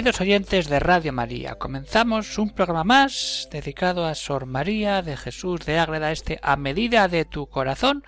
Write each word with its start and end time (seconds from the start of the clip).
Queridos 0.00 0.22
oyentes 0.22 0.68
de 0.70 0.80
Radio 0.80 1.12
María, 1.12 1.56
comenzamos 1.56 2.38
un 2.38 2.48
programa 2.48 2.84
más 2.84 3.50
dedicado 3.52 4.06
a 4.06 4.14
Sor 4.14 4.46
María 4.46 5.02
de 5.02 5.14
Jesús 5.14 5.60
de 5.66 5.78
Ágreda, 5.78 6.10
este 6.10 6.40
a 6.42 6.56
medida 6.56 7.06
de 7.06 7.26
tu 7.26 7.48
corazón, 7.48 8.02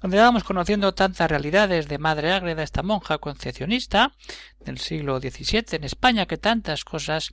donde 0.00 0.18
vamos 0.18 0.44
conociendo 0.44 0.94
tantas 0.94 1.28
realidades 1.28 1.88
de 1.88 1.98
Madre 1.98 2.32
Ágreda, 2.32 2.62
esta 2.62 2.84
monja 2.84 3.18
concepcionista 3.18 4.12
del 4.60 4.78
siglo 4.78 5.18
XVII 5.18 5.64
en 5.72 5.82
España, 5.82 6.26
que 6.26 6.38
tantas 6.38 6.84
cosas 6.84 7.32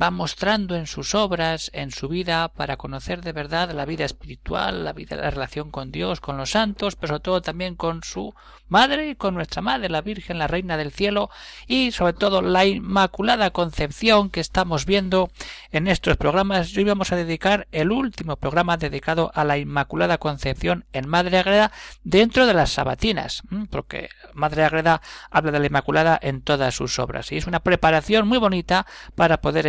va 0.00 0.10
mostrando 0.10 0.74
en 0.74 0.86
sus 0.86 1.14
obras, 1.14 1.70
en 1.74 1.90
su 1.90 2.08
vida, 2.08 2.48
para 2.48 2.76
conocer 2.76 3.20
de 3.22 3.32
verdad 3.32 3.70
la 3.72 3.84
vida 3.84 4.04
espiritual, 4.04 4.84
la 4.84 4.92
vida, 4.92 5.16
la 5.16 5.30
relación 5.30 5.70
con 5.70 5.92
Dios, 5.92 6.20
con 6.20 6.36
los 6.36 6.50
santos, 6.50 6.96
pero 6.96 7.12
sobre 7.12 7.22
todo 7.22 7.42
también 7.42 7.74
con 7.74 8.02
su 8.02 8.34
madre 8.68 9.10
y 9.10 9.16
con 9.16 9.34
nuestra 9.34 9.60
madre, 9.60 9.90
la 9.90 10.00
Virgen, 10.00 10.38
la 10.38 10.46
Reina 10.46 10.78
del 10.78 10.92
Cielo, 10.92 11.28
y 11.66 11.92
sobre 11.92 12.14
todo 12.14 12.40
la 12.40 12.64
Inmaculada 12.64 13.50
Concepción 13.50 14.30
que 14.30 14.40
estamos 14.40 14.86
viendo 14.86 15.30
en 15.72 15.88
estos 15.88 16.16
programas. 16.16 16.74
Hoy 16.74 16.84
vamos 16.84 17.12
a 17.12 17.16
dedicar 17.16 17.68
el 17.70 17.92
último 17.92 18.36
programa 18.36 18.78
dedicado 18.78 19.30
a 19.34 19.44
la 19.44 19.58
Inmaculada 19.58 20.16
Concepción 20.16 20.86
en 20.94 21.06
Madre 21.06 21.38
Agreda 21.38 21.70
dentro 22.02 22.46
de 22.46 22.54
las 22.54 22.70
Sabatinas, 22.70 23.42
porque 23.68 24.08
Madre 24.32 24.64
Agreda 24.64 25.02
habla 25.30 25.52
de 25.52 25.60
la 25.60 25.66
Inmaculada 25.66 26.18
en 26.22 26.40
todas 26.40 26.74
sus 26.74 26.98
obras, 26.98 27.30
y 27.30 27.36
es 27.36 27.46
una 27.46 27.60
preparación 27.60 28.26
muy 28.26 28.38
bonita 28.38 28.86
para 29.14 29.42
poder 29.42 29.66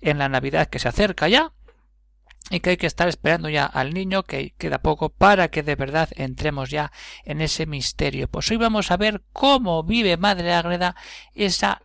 en 0.00 0.18
la 0.18 0.28
Navidad 0.28 0.68
que 0.68 0.78
se 0.78 0.88
acerca 0.88 1.28
ya 1.28 1.52
y 2.50 2.60
que 2.60 2.70
hay 2.70 2.76
que 2.76 2.86
estar 2.86 3.08
esperando 3.08 3.48
ya 3.48 3.64
al 3.64 3.94
niño 3.94 4.24
que 4.24 4.54
queda 4.58 4.82
poco 4.82 5.08
para 5.08 5.48
que 5.48 5.62
de 5.62 5.76
verdad 5.76 6.08
entremos 6.16 6.70
ya 6.70 6.90
en 7.24 7.40
ese 7.40 7.66
misterio. 7.66 8.28
Pues 8.28 8.50
hoy 8.50 8.56
vamos 8.56 8.90
a 8.90 8.96
ver 8.96 9.22
cómo 9.32 9.82
vive 9.84 10.16
Madre 10.16 10.52
Ágreda 10.52 10.96
esa 11.34 11.82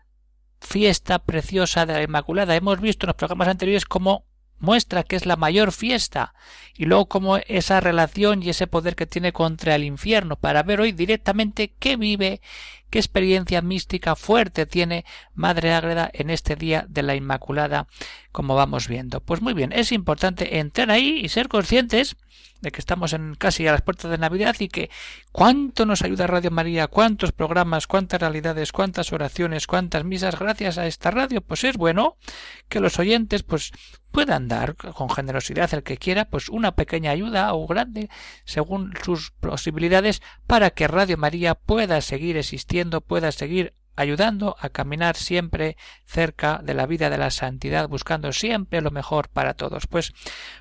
fiesta 0.60 1.20
preciosa 1.20 1.86
de 1.86 1.94
la 1.94 2.04
Inmaculada. 2.04 2.56
Hemos 2.56 2.82
visto 2.82 3.06
en 3.06 3.10
los 3.10 3.16
programas 3.16 3.48
anteriores 3.48 3.86
cómo 3.86 4.26
muestra 4.58 5.04
que 5.04 5.16
es 5.16 5.26
la 5.26 5.36
mayor 5.36 5.72
fiesta 5.72 6.34
y 6.74 6.86
luego 6.86 7.08
cómo 7.08 7.38
esa 7.38 7.80
relación 7.80 8.42
y 8.42 8.50
ese 8.50 8.68
poder 8.68 8.96
que 8.96 9.06
tiene 9.06 9.34
contra 9.34 9.76
el 9.76 9.84
infierno 9.84 10.38
para 10.38 10.64
ver 10.64 10.82
hoy 10.82 10.92
directamente 10.92 11.74
qué 11.78 11.98
vive 11.98 12.42
qué 12.90 13.00
experiencia 13.00 13.62
mística 13.62 14.16
fuerte 14.16 14.66
tiene 14.66 15.06
Madre 15.34 15.74
Ágreda 15.74 16.10
en 16.14 16.30
este 16.30 16.56
día 16.56 16.86
de 16.90 17.04
la 17.04 17.16
Inmaculada, 17.16 17.88
como 18.32 18.56
vamos 18.56 18.88
viendo. 18.88 19.22
Pues 19.22 19.42
muy 19.42 19.54
bien, 19.54 19.72
es 19.72 19.92
importante 19.92 20.60
entrar 20.60 20.92
ahí 20.92 21.20
y 21.24 21.30
ser 21.30 21.48
conscientes 21.48 22.16
de 22.62 22.72
que 22.72 22.80
estamos 22.80 23.14
en 23.14 23.36
casi 23.36 23.68
a 23.68 23.72
las 23.72 23.82
puertas 23.82 24.10
de 24.10 24.18
Navidad 24.18 24.56
y 24.60 24.70
que 24.70 24.90
cuánto 25.32 25.86
nos 25.86 26.02
ayuda 26.02 26.26
Radio 26.26 26.52
María, 26.52 26.88
cuántos 26.88 27.32
programas, 27.32 27.86
cuántas 27.86 28.20
realidades, 28.20 28.72
cuántas 28.72 29.14
oraciones, 29.14 29.68
cuántas 29.68 30.04
misas 30.04 30.40
gracias 30.40 30.78
a 30.78 30.88
esta 30.88 31.12
radio, 31.12 31.42
pues 31.42 31.64
es 31.64 31.78
bueno 31.78 32.18
que 32.68 32.80
los 32.80 32.98
oyentes 32.98 33.44
pues 33.44 33.72
puedan 34.12 34.48
dar 34.48 34.76
con 34.76 35.10
generosidad 35.10 35.74
el 35.74 35.84
que 35.84 35.98
quiera 35.98 36.26
pues 36.26 36.48
una 36.48 36.74
pequeña 36.74 37.12
ayuda 37.12 37.54
o 37.54 37.68
grande 37.68 38.10
según 38.46 38.94
sus 39.04 39.32
posibilidades 39.32 40.22
para 40.48 40.70
que 40.70 40.88
Radio 40.88 41.18
María 41.18 41.54
pueda 41.54 42.00
seguir 42.00 42.38
existiendo 42.38 42.75
pueda 43.02 43.32
seguir 43.32 43.74
ayudando 43.96 44.56
a 44.60 44.70
caminar 44.70 45.16
siempre 45.16 45.78
cerca 46.06 46.60
de 46.64 46.74
la 46.74 46.86
vida 46.86 47.10
de 47.10 47.18
la 47.18 47.32
santidad, 47.32 47.88
buscando 47.88 48.32
siempre 48.32 48.82
lo 48.82 48.92
mejor 48.92 49.30
para 49.30 49.54
todos. 49.54 49.88
Pues 49.88 50.14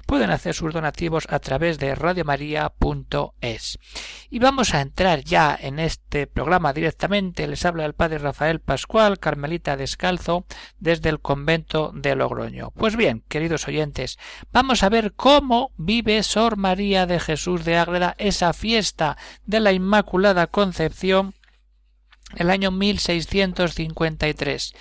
pueden 0.06 0.30
hacer 0.30 0.54
sus 0.54 0.72
donativos 0.72 1.26
a 1.28 1.38
través 1.38 1.78
de 1.78 1.94
radiomaria.es. 1.94 3.78
Y 4.30 4.38
vamos 4.38 4.74
a 4.74 4.80
entrar 4.80 5.20
ya 5.24 5.56
en 5.60 5.78
este 5.78 6.26
programa 6.26 6.72
directamente. 6.72 7.46
Les 7.46 7.64
habla 7.64 7.84
el 7.84 7.94
padre 7.94 8.18
Rafael 8.18 8.60
Pascual, 8.60 9.18
Carmelita 9.18 9.76
Descalzo, 9.76 10.46
desde 10.78 11.08
el 11.08 11.20
convento 11.20 11.92
de 11.94 12.14
Logroño. 12.14 12.70
Pues 12.70 12.96
bien, 12.96 13.24
queridos 13.28 13.66
oyentes, 13.68 14.18
vamos 14.52 14.82
a 14.82 14.88
ver 14.88 15.14
cómo 15.14 15.72
vive 15.76 16.22
Sor 16.22 16.56
María 16.56 17.06
de 17.06 17.20
Jesús 17.20 17.64
de 17.64 17.76
Ágreda 17.76 18.14
esa 18.18 18.52
fiesta 18.52 19.16
de 19.44 19.60
la 19.60 19.72
Inmaculada 19.72 20.46
Concepción 20.46 21.34
el 22.36 22.50
año 22.50 22.70
1653. 22.70 24.74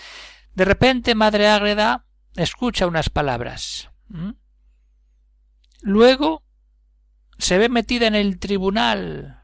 De 0.55 0.65
repente 0.65 1.15
Madre 1.15 1.47
Ágreda 1.47 2.05
escucha 2.35 2.87
unas 2.87 3.09
palabras. 3.09 3.89
Luego 5.81 6.43
se 7.37 7.57
ve 7.57 7.69
metida 7.69 8.07
en 8.07 8.15
el 8.15 8.39
tribunal 8.39 9.39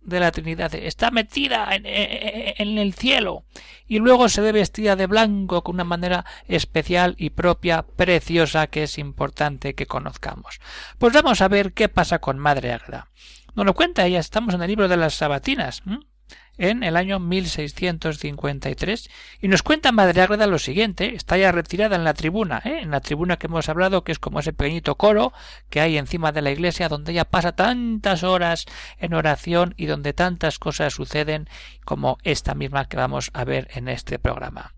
de 0.00 0.20
la 0.20 0.32
Trinidad. 0.32 0.74
Está 0.74 1.10
metida 1.10 1.74
en, 1.74 2.78
el 2.78 2.94
cielo. 2.94 3.44
Y 3.86 3.98
luego 3.98 4.28
se 4.28 4.40
ve 4.40 4.52
vestida 4.52 4.96
de 4.96 5.06
blanco 5.06 5.62
con 5.62 5.76
una 5.76 5.84
manera 5.84 6.24
especial 6.46 7.14
y 7.18 7.30
propia, 7.30 7.82
preciosa, 7.82 8.66
que 8.66 8.84
es 8.84 8.98
importante 8.98 9.74
que 9.74 9.86
conozcamos. 9.86 10.60
Pues 10.98 11.12
vamos 11.12 11.40
a 11.40 11.48
ver 11.48 11.72
qué 11.72 11.88
pasa 11.88 12.18
con 12.18 12.38
Madre 12.38 12.72
Ágreda. 12.72 13.10
Nos 13.54 13.66
lo 13.66 13.74
cuenta 13.74 14.04
ella, 14.04 14.18
estamos 14.18 14.54
en 14.54 14.62
el 14.62 14.68
libro 14.68 14.88
de 14.88 14.96
las 14.96 15.14
Sabatinas 15.14 15.82
en 16.58 16.82
el 16.82 16.96
año 16.96 17.18
1653 17.18 19.10
y 19.40 19.48
nos 19.48 19.62
cuenta 19.62 19.92
Madre 19.92 20.22
Ágreda 20.22 20.46
lo 20.46 20.58
siguiente, 20.58 21.14
está 21.14 21.36
ya 21.36 21.52
retirada 21.52 21.96
en 21.96 22.04
la 22.04 22.14
tribuna, 22.14 22.62
¿eh? 22.64 22.80
en 22.82 22.90
la 22.90 23.00
tribuna 23.00 23.36
que 23.36 23.46
hemos 23.46 23.68
hablado 23.68 24.04
que 24.04 24.12
es 24.12 24.18
como 24.18 24.40
ese 24.40 24.52
pequeñito 24.52 24.96
coro 24.96 25.32
que 25.70 25.80
hay 25.80 25.98
encima 25.98 26.32
de 26.32 26.42
la 26.42 26.50
iglesia 26.50 26.88
donde 26.88 27.12
ella 27.12 27.24
pasa 27.24 27.52
tantas 27.52 28.22
horas 28.22 28.66
en 28.98 29.14
oración 29.14 29.74
y 29.76 29.86
donde 29.86 30.12
tantas 30.12 30.58
cosas 30.58 30.94
suceden 30.94 31.48
como 31.84 32.18
esta 32.22 32.54
misma 32.54 32.86
que 32.86 32.96
vamos 32.96 33.30
a 33.34 33.44
ver 33.44 33.68
en 33.74 33.88
este 33.88 34.18
programa. 34.18 34.74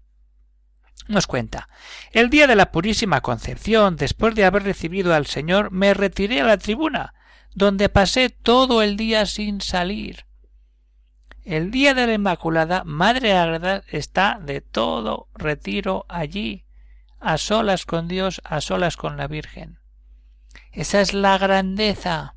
Nos 1.09 1.27
cuenta 1.27 1.69
El 2.11 2.31
día 2.31 2.47
de 2.47 2.57
la 2.57 2.73
Purísima 2.73 3.21
Concepción, 3.21 3.97
después 3.97 4.35
de 4.35 4.45
haber 4.45 4.65
recibido 4.65 5.15
al 5.15 5.27
Señor, 5.27 5.71
me 5.71 5.95
retiré 5.95 6.41
a 6.41 6.45
la 6.45 6.59
tribuna, 6.59 7.15
donde 7.55 7.89
pasé 7.89 8.29
todo 8.29 8.83
el 8.83 8.97
día 8.97 9.25
sin 9.27 9.61
salir 9.61 10.27
el 11.47 11.71
día 11.71 11.95
de 11.95 12.09
la 12.09 12.15
Inmaculada, 12.15 12.83
Madre 12.85 13.37
Ágreda 13.37 13.85
está 13.87 14.41
de 14.43 14.61
todo 14.61 15.29
retiro 15.33 16.05
allí, 16.09 16.65
a 17.21 17.39
solas 17.39 17.87
con 17.87 18.09
Dios, 18.09 18.43
a 18.45 18.61
solas 18.61 18.97
con 18.97 19.17
la 19.17 19.29
Virgen. 19.29 19.79
Esa 20.73 21.01
es 21.01 21.15
la 21.15 21.39
grandeza, 21.39 22.35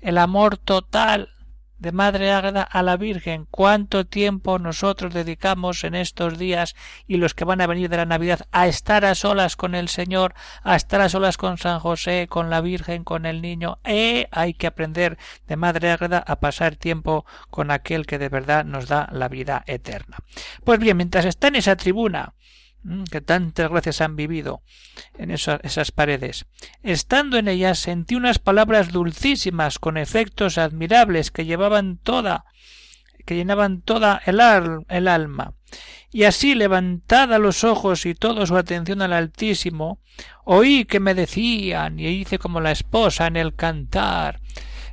el 0.00 0.18
amor 0.18 0.58
total 0.58 1.35
de 1.78 1.92
Madre 1.92 2.32
Ágreda 2.32 2.62
a 2.62 2.82
la 2.82 2.96
Virgen, 2.96 3.46
cuánto 3.50 4.06
tiempo 4.06 4.58
nosotros 4.58 5.12
dedicamos 5.12 5.84
en 5.84 5.94
estos 5.94 6.38
días 6.38 6.74
y 7.06 7.16
los 7.16 7.34
que 7.34 7.44
van 7.44 7.60
a 7.60 7.66
venir 7.66 7.90
de 7.90 7.98
la 7.98 8.06
Navidad 8.06 8.46
a 8.52 8.66
estar 8.66 9.04
a 9.04 9.14
solas 9.14 9.56
con 9.56 9.74
el 9.74 9.88
Señor, 9.88 10.34
a 10.62 10.76
estar 10.76 11.00
a 11.00 11.08
solas 11.08 11.36
con 11.36 11.58
San 11.58 11.80
José, 11.80 12.26
con 12.28 12.50
la 12.50 12.60
Virgen, 12.60 13.04
con 13.04 13.26
el 13.26 13.42
niño. 13.42 13.78
Eh, 13.84 14.28
hay 14.30 14.54
que 14.54 14.66
aprender 14.66 15.18
de 15.46 15.56
Madre 15.56 15.90
Ágreda 15.90 16.24
a 16.26 16.40
pasar 16.40 16.76
tiempo 16.76 17.26
con 17.50 17.70
aquel 17.70 18.06
que 18.06 18.18
de 18.18 18.28
verdad 18.28 18.64
nos 18.64 18.88
da 18.88 19.08
la 19.12 19.28
vida 19.28 19.62
eterna. 19.66 20.18
Pues 20.64 20.78
bien, 20.78 20.96
mientras 20.96 21.24
está 21.24 21.48
en 21.48 21.56
esa 21.56 21.76
tribuna, 21.76 22.34
que 23.10 23.20
tantas 23.20 23.70
gracias 23.70 24.00
han 24.00 24.16
vivido 24.16 24.62
en 25.18 25.30
esas 25.30 25.92
paredes. 25.92 26.46
Estando 26.82 27.38
en 27.38 27.48
ellas 27.48 27.78
sentí 27.78 28.14
unas 28.14 28.38
palabras 28.38 28.92
dulcísimas 28.92 29.78
con 29.78 29.96
efectos 29.96 30.58
admirables 30.58 31.30
que 31.30 31.44
llevaban 31.44 31.98
toda 31.98 32.44
que 33.24 33.34
llenaban 33.34 33.82
toda 33.82 34.22
el, 34.24 34.40
el 34.88 35.08
alma. 35.08 35.54
Y 36.12 36.24
así 36.24 36.54
levantada 36.54 37.40
los 37.40 37.64
ojos 37.64 38.06
y 38.06 38.14
toda 38.14 38.46
su 38.46 38.56
atención 38.56 39.02
al 39.02 39.12
Altísimo, 39.12 39.98
oí 40.44 40.84
que 40.84 41.00
me 41.00 41.12
decían, 41.12 41.98
y 41.98 42.06
hice 42.06 42.38
como 42.38 42.60
la 42.60 42.70
esposa 42.70 43.26
en 43.26 43.36
el 43.36 43.56
cantar 43.56 44.40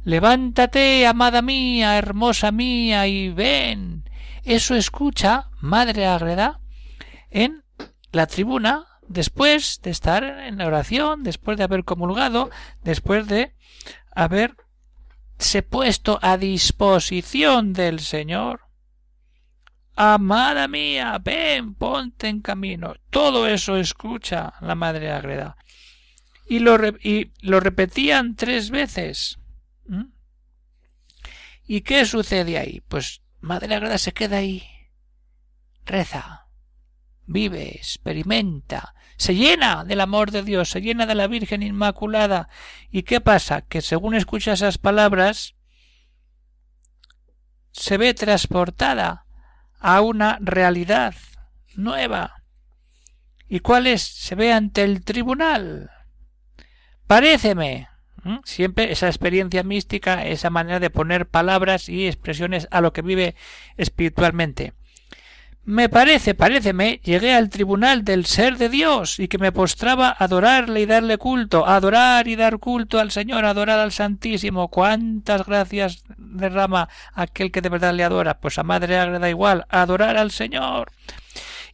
Levántate, 0.05 1.07
amada 1.07 1.41
mía, 1.41 1.97
hermosa 1.97 2.51
mía, 2.51 3.07
y 3.07 3.29
ven. 3.29 4.03
Eso 4.43 4.75
escucha, 4.75 5.49
Madre 5.61 6.05
Agreda, 6.05 6.59
en 7.29 7.62
la 8.13 8.27
tribuna 8.27 8.85
después 9.07 9.81
de 9.81 9.89
estar 9.89 10.23
en 10.23 10.57
la 10.59 10.67
oración, 10.67 11.23
después 11.23 11.57
de 11.57 11.65
haber 11.65 11.83
comulgado, 11.83 12.49
después 12.83 13.27
de 13.27 13.53
haberse 14.15 15.63
puesto 15.69 16.19
a 16.21 16.37
disposición 16.37 17.73
del 17.73 17.99
Señor. 17.99 18.61
Amada 19.95 20.67
mía, 20.67 21.19
ven, 21.21 21.75
ponte 21.75 22.27
en 22.27 22.41
camino. 22.41 22.95
Todo 23.09 23.47
eso 23.47 23.77
escucha 23.77 24.53
la 24.61 24.75
Madre 24.75 25.11
Agreda. 25.11 25.57
Y 26.47 26.59
lo, 26.59 26.77
y 26.87 27.31
lo 27.41 27.59
repetían 27.59 28.35
tres 28.35 28.69
veces. 28.69 29.39
¿Y 31.65 31.81
qué 31.81 32.05
sucede 32.05 32.57
ahí? 32.57 32.81
Pues 32.87 33.21
Madre 33.39 33.73
Agreda 33.75 33.97
se 33.97 34.13
queda 34.13 34.37
ahí, 34.37 34.63
reza, 35.85 36.42
vive, 37.25 37.75
experimenta, 37.75 38.93
se 39.17 39.35
llena 39.35 39.83
del 39.85 40.01
amor 40.01 40.31
de 40.31 40.43
Dios, 40.43 40.69
se 40.69 40.81
llena 40.81 41.05
de 41.05 41.15
la 41.15 41.27
Virgen 41.27 41.63
Inmaculada. 41.63 42.49
¿Y 42.91 43.03
qué 43.03 43.21
pasa? 43.21 43.61
Que 43.61 43.81
según 43.81 44.15
escucha 44.15 44.53
esas 44.53 44.77
palabras, 44.77 45.55
se 47.71 47.97
ve 47.97 48.13
transportada 48.13 49.25
a 49.79 50.01
una 50.01 50.37
realidad 50.41 51.15
nueva. 51.75 52.43
¿Y 53.47 53.59
cuál 53.59 53.87
es? 53.87 54.01
Se 54.01 54.35
ve 54.35 54.51
ante 54.51 54.83
el 54.83 55.03
tribunal. 55.03 55.89
Paréceme. 57.07 57.89
Siempre 58.45 58.91
esa 58.91 59.07
experiencia 59.07 59.63
mística, 59.63 60.25
esa 60.25 60.49
manera 60.49 60.79
de 60.79 60.89
poner 60.89 61.27
palabras 61.27 61.89
y 61.89 62.07
expresiones 62.07 62.69
a 62.71 62.79
lo 62.79 62.93
que 62.93 63.01
vive 63.01 63.35
espiritualmente. 63.75 64.73
Me 65.65 65.87
parece, 65.87 66.35
paréceme, 66.35 66.99
llegué 67.05 67.33
al 67.33 67.49
tribunal 67.49 68.03
del 68.03 68.25
ser 68.25 68.57
de 68.57 68.67
Dios 68.67 69.17
y 69.17 69.29
que 69.29 69.37
me 69.37 69.53
postraba 69.53 70.09
a 70.09 70.25
adorarle 70.25 70.81
y 70.81 70.85
darle 70.85 71.17
culto, 71.17 71.65
adorar 71.65 72.27
y 72.27 72.35
dar 72.35 72.59
culto 72.59 72.99
al 72.99 73.11
Señor, 73.11 73.45
adorar 73.45 73.79
al 73.79 73.93
Santísimo. 73.93 74.67
Cuántas 74.67 75.45
gracias 75.45 76.03
derrama 76.17 76.89
aquel 77.13 77.49
que 77.49 77.61
de 77.61 77.69
verdad 77.69 77.93
le 77.93 78.03
adora. 78.03 78.39
Pues 78.41 78.57
a 78.59 78.63
Madre 78.63 78.97
agrada 78.97 79.29
igual, 79.29 79.65
adorar 79.69 80.17
al 80.17 80.31
Señor 80.31 80.91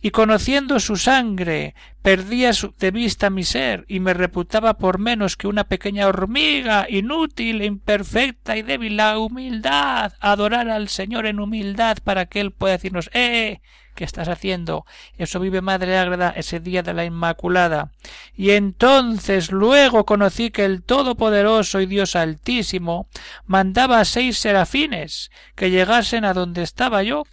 y 0.01 0.11
conociendo 0.11 0.79
su 0.79 0.95
sangre 0.95 1.75
perdía 2.01 2.51
de 2.79 2.91
vista 2.91 3.29
mi 3.29 3.43
ser 3.43 3.85
y 3.87 3.99
me 3.99 4.13
reputaba 4.13 4.77
por 4.77 4.97
menos 4.97 5.35
que 5.35 5.47
una 5.47 5.65
pequeña 5.65 6.07
hormiga 6.07 6.87
inútil, 6.89 7.61
imperfecta 7.61 8.55
y 8.55 8.61
débil. 8.61 8.97
La 8.97 9.19
humildad, 9.19 10.13
adorar 10.19 10.69
al 10.69 10.89
Señor 10.89 11.25
en 11.25 11.39
humildad 11.39 11.97
para 12.03 12.25
que 12.25 12.39
Él 12.39 12.51
pueda 12.51 12.73
decirnos 12.73 13.09
¡Eh! 13.13 13.61
¿Qué 13.95 14.05
estás 14.05 14.29
haciendo? 14.29 14.85
Eso 15.17 15.41
vive 15.41 15.59
Madre 15.59 15.97
Ágreda 15.97 16.29
ese 16.29 16.61
día 16.61 16.83
de 16.83 16.93
la 16.93 17.03
Inmaculada. 17.03 17.91
Y 18.33 18.51
entonces 18.51 19.51
luego 19.51 20.05
conocí 20.05 20.51
que 20.51 20.63
el 20.63 20.83
Todopoderoso 20.83 21.81
y 21.81 21.85
Dios 21.85 22.15
Altísimo 22.15 23.09
mandaba 23.45 23.99
a 23.99 24.05
seis 24.05 24.37
serafines 24.37 25.31
que 25.55 25.69
llegasen 25.69 26.23
a 26.23 26.33
donde 26.33 26.63
estaba 26.63 27.03
yo 27.03 27.23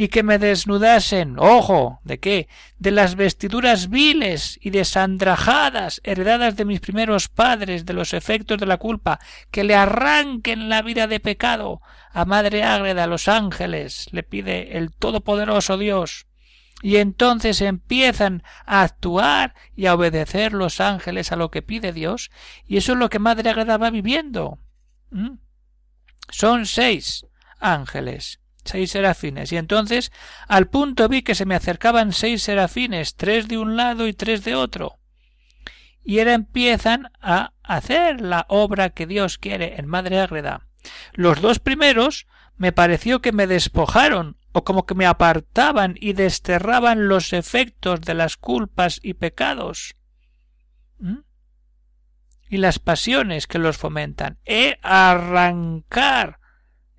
y 0.00 0.08
que 0.08 0.22
me 0.22 0.38
desnudasen, 0.38 1.36
ojo, 1.38 2.00
¿de 2.04 2.18
qué? 2.18 2.48
De 2.78 2.90
las 2.90 3.16
vestiduras 3.16 3.90
viles 3.90 4.58
y 4.62 4.70
desandrajadas 4.70 6.00
heredadas 6.04 6.56
de 6.56 6.64
mis 6.64 6.80
primeros 6.80 7.28
padres, 7.28 7.84
de 7.84 7.92
los 7.92 8.14
efectos 8.14 8.56
de 8.56 8.64
la 8.64 8.78
culpa, 8.78 9.20
que 9.50 9.62
le 9.62 9.74
arranquen 9.74 10.70
la 10.70 10.80
vida 10.80 11.06
de 11.06 11.20
pecado 11.20 11.82
a 12.14 12.24
Madre 12.24 12.62
Ágreda, 12.62 13.04
a 13.04 13.08
los 13.08 13.28
ángeles, 13.28 14.08
le 14.10 14.22
pide 14.22 14.78
el 14.78 14.90
Todopoderoso 14.90 15.76
Dios. 15.76 16.26
Y 16.80 16.96
entonces 16.96 17.60
empiezan 17.60 18.42
a 18.64 18.80
actuar 18.80 19.54
y 19.76 19.84
a 19.84 19.92
obedecer 19.92 20.54
los 20.54 20.80
ángeles 20.80 21.30
a 21.30 21.36
lo 21.36 21.50
que 21.50 21.60
pide 21.60 21.92
Dios, 21.92 22.30
y 22.66 22.78
eso 22.78 22.92
es 22.92 22.98
lo 22.98 23.10
que 23.10 23.18
Madre 23.18 23.50
Ágreda 23.50 23.76
va 23.76 23.90
viviendo. 23.90 24.60
¿Mm? 25.10 25.32
Son 26.30 26.64
seis 26.64 27.26
ángeles 27.58 28.39
seis 28.64 28.90
serafines. 28.90 29.52
Y 29.52 29.56
entonces 29.56 30.12
al 30.48 30.68
punto 30.68 31.08
vi 31.08 31.22
que 31.22 31.34
se 31.34 31.46
me 31.46 31.54
acercaban 31.54 32.12
seis 32.12 32.42
serafines, 32.42 33.16
tres 33.16 33.48
de 33.48 33.58
un 33.58 33.76
lado 33.76 34.06
y 34.06 34.12
tres 34.12 34.44
de 34.44 34.54
otro. 34.54 34.98
Y 36.02 36.18
ahora 36.18 36.34
empiezan 36.34 37.10
a 37.20 37.52
hacer 37.62 38.20
la 38.20 38.46
obra 38.48 38.90
que 38.90 39.06
Dios 39.06 39.38
quiere 39.38 39.76
en 39.78 39.86
Madre 39.86 40.20
Ágreda. 40.20 40.66
Los 41.12 41.40
dos 41.40 41.58
primeros 41.58 42.26
me 42.56 42.72
pareció 42.72 43.20
que 43.20 43.32
me 43.32 43.46
despojaron 43.46 44.36
o 44.52 44.64
como 44.64 44.86
que 44.86 44.94
me 44.94 45.06
apartaban 45.06 45.94
y 46.00 46.14
desterraban 46.14 47.06
los 47.08 47.32
efectos 47.32 48.00
de 48.00 48.14
las 48.14 48.36
culpas 48.36 48.98
y 49.02 49.14
pecados. 49.14 49.94
¿Mm? 50.98 51.18
y 52.50 52.56
las 52.56 52.80
pasiones 52.80 53.46
que 53.46 53.60
los 53.60 53.78
fomentan. 53.78 54.38
He 54.44 54.78
arrancar 54.82 56.39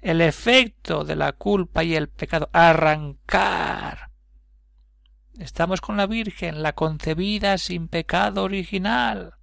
el 0.01 0.21
efecto 0.21 1.03
de 1.03 1.15
la 1.15 1.33
culpa 1.33 1.83
y 1.83 1.95
el 1.95 2.09
pecado, 2.09 2.49
arrancar. 2.53 4.11
Estamos 5.39 5.81
con 5.81 5.97
la 5.97 6.07
Virgen, 6.07 6.61
la 6.61 6.73
concebida 6.73 7.57
sin 7.57 7.87
pecado 7.87 8.43
original. 8.43 9.33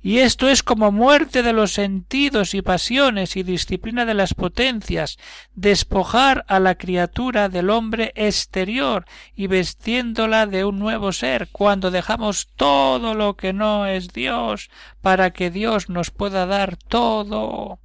Y 0.00 0.18
esto 0.18 0.48
es 0.48 0.62
como 0.62 0.92
muerte 0.92 1.42
de 1.42 1.52
los 1.52 1.72
sentidos 1.72 2.54
y 2.54 2.62
pasiones 2.62 3.36
y 3.36 3.42
disciplina 3.42 4.06
de 4.06 4.14
las 4.14 4.32
potencias, 4.32 5.18
despojar 5.54 6.44
a 6.48 6.60
la 6.60 6.76
criatura 6.76 7.48
del 7.48 7.68
hombre 7.68 8.12
exterior 8.14 9.04
y 9.34 9.48
vestiéndola 9.48 10.46
de 10.46 10.64
un 10.64 10.78
nuevo 10.78 11.12
ser, 11.12 11.48
cuando 11.50 11.90
dejamos 11.90 12.48
todo 12.56 13.14
lo 13.14 13.36
que 13.36 13.52
no 13.52 13.86
es 13.86 14.08
Dios, 14.08 14.70
para 15.02 15.32
que 15.32 15.50
Dios 15.50 15.88
nos 15.88 16.10
pueda 16.10 16.46
dar 16.46 16.76
todo. 16.76 17.80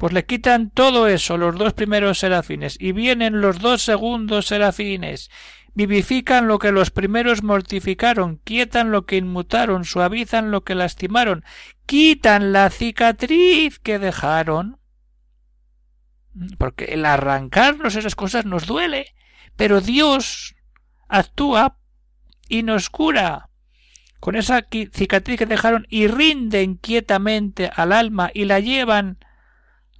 Pues 0.00 0.14
le 0.14 0.24
quitan 0.24 0.70
todo 0.70 1.08
eso 1.08 1.36
los 1.36 1.58
dos 1.58 1.74
primeros 1.74 2.20
serafines 2.20 2.78
y 2.80 2.92
vienen 2.92 3.42
los 3.42 3.58
dos 3.58 3.82
segundos 3.82 4.46
serafines. 4.46 5.30
Vivifican 5.74 6.48
lo 6.48 6.58
que 6.58 6.72
los 6.72 6.90
primeros 6.90 7.42
mortificaron, 7.42 8.36
quietan 8.42 8.92
lo 8.92 9.04
que 9.04 9.18
inmutaron, 9.18 9.84
suavizan 9.84 10.50
lo 10.50 10.64
que 10.64 10.74
lastimaron, 10.74 11.44
quitan 11.84 12.54
la 12.54 12.70
cicatriz 12.70 13.78
que 13.78 13.98
dejaron. 13.98 14.78
Porque 16.56 16.86
el 16.86 17.04
arrancarnos 17.04 17.94
esas 17.94 18.14
cosas 18.14 18.46
nos 18.46 18.64
duele, 18.64 19.14
pero 19.54 19.82
Dios 19.82 20.56
actúa 21.08 21.76
y 22.48 22.62
nos 22.62 22.88
cura 22.88 23.50
con 24.18 24.34
esa 24.34 24.66
cicatriz 24.94 25.38
que 25.38 25.44
dejaron 25.44 25.86
y 25.90 26.06
rinden 26.06 26.76
quietamente 26.76 27.70
al 27.76 27.92
alma 27.92 28.30
y 28.32 28.46
la 28.46 28.60
llevan 28.60 29.18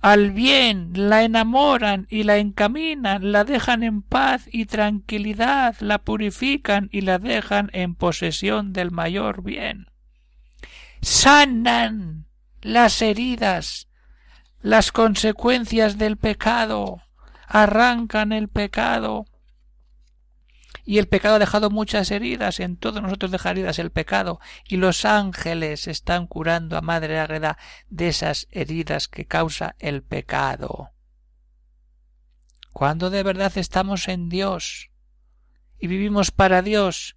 al 0.01 0.31
bien, 0.31 0.93
la 0.95 1.25
enamoran 1.25 2.07
y 2.09 2.23
la 2.23 2.39
encaminan, 2.39 3.33
la 3.33 3.45
dejan 3.45 3.83
en 3.83 4.01
paz 4.01 4.49
y 4.51 4.65
tranquilidad, 4.65 5.77
la 5.81 5.99
purifican 5.99 6.89
y 6.91 7.03
la 7.03 7.19
dejan 7.19 7.69
en 7.75 7.95
posesión 7.95 8.73
del 8.73 8.91
mayor 8.91 9.43
bien. 9.43 9.91
Sanan 11.03 12.27
las 12.63 13.03
heridas, 13.03 13.89
las 14.63 14.91
consecuencias 14.91 15.99
del 15.99 16.17
pecado, 16.17 17.03
arrancan 17.47 18.33
el 18.33 18.49
pecado, 18.49 19.27
y 20.85 20.99
el 20.99 21.09
pecado 21.09 21.37
ha 21.37 21.39
dejado 21.39 21.71
muchas 21.71 22.11
heridas, 22.11 22.61
en 22.61 22.77
todos 22.77 23.03
nosotros 23.03 23.31
deja 23.31 23.51
heridas 23.51 23.79
el 23.79 23.91
pecado, 23.91 24.41
y 24.67 24.77
los 24.77 25.05
ángeles 25.05 25.87
están 25.87 26.27
curando 26.27 26.77
a 26.77 26.81
Madre 26.81 27.19
Ágreda 27.19 27.59
de 27.89 28.09
esas 28.09 28.49
heridas 28.51 29.09
que 29.09 29.27
causa 29.27 29.77
el 29.79 30.03
pecado. 30.03 30.91
Cuando 32.73 33.11
de 33.11 33.23
verdad 33.23 33.53
estamos 33.57 34.09
en 34.09 34.29
Dios 34.29 34.91
y 35.79 35.87
vivimos 35.87 36.31
para 36.31 36.63
Dios, 36.63 37.17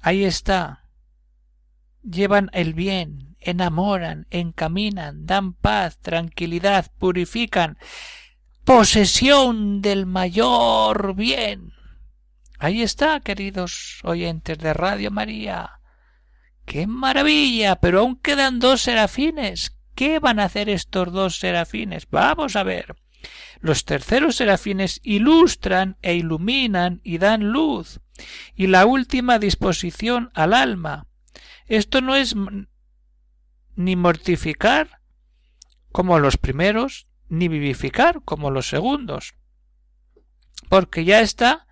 ahí 0.00 0.24
está. 0.24 0.88
Llevan 2.02 2.50
el 2.52 2.74
bien, 2.74 3.36
enamoran, 3.38 4.26
encaminan, 4.30 5.26
dan 5.26 5.52
paz, 5.52 5.98
tranquilidad, 5.98 6.90
purifican, 6.98 7.78
posesión 8.64 9.80
del 9.82 10.06
mayor 10.06 11.14
bien 11.14 11.72
Ahí 12.62 12.80
está, 12.80 13.18
queridos 13.18 13.98
oyentes 14.04 14.56
de 14.56 14.72
Radio 14.72 15.10
María. 15.10 15.80
¡Qué 16.64 16.86
maravilla! 16.86 17.74
Pero 17.80 17.98
aún 17.98 18.14
quedan 18.14 18.60
dos 18.60 18.82
serafines. 18.82 19.76
¿Qué 19.96 20.20
van 20.20 20.38
a 20.38 20.44
hacer 20.44 20.68
estos 20.68 21.12
dos 21.12 21.40
serafines? 21.40 22.06
Vamos 22.08 22.54
a 22.54 22.62
ver. 22.62 22.94
Los 23.58 23.84
terceros 23.84 24.36
serafines 24.36 25.00
ilustran 25.02 25.96
e 26.02 26.14
iluminan 26.14 27.00
y 27.02 27.18
dan 27.18 27.50
luz. 27.50 27.98
Y 28.54 28.68
la 28.68 28.86
última 28.86 29.40
disposición 29.40 30.30
al 30.32 30.54
alma. 30.54 31.08
Esto 31.66 32.00
no 32.00 32.14
es 32.14 32.36
ni 33.74 33.96
mortificar 33.96 35.00
como 35.90 36.20
los 36.20 36.36
primeros, 36.36 37.08
ni 37.28 37.48
vivificar 37.48 38.22
como 38.24 38.52
los 38.52 38.68
segundos. 38.68 39.34
Porque 40.68 41.04
ya 41.04 41.22
está 41.22 41.66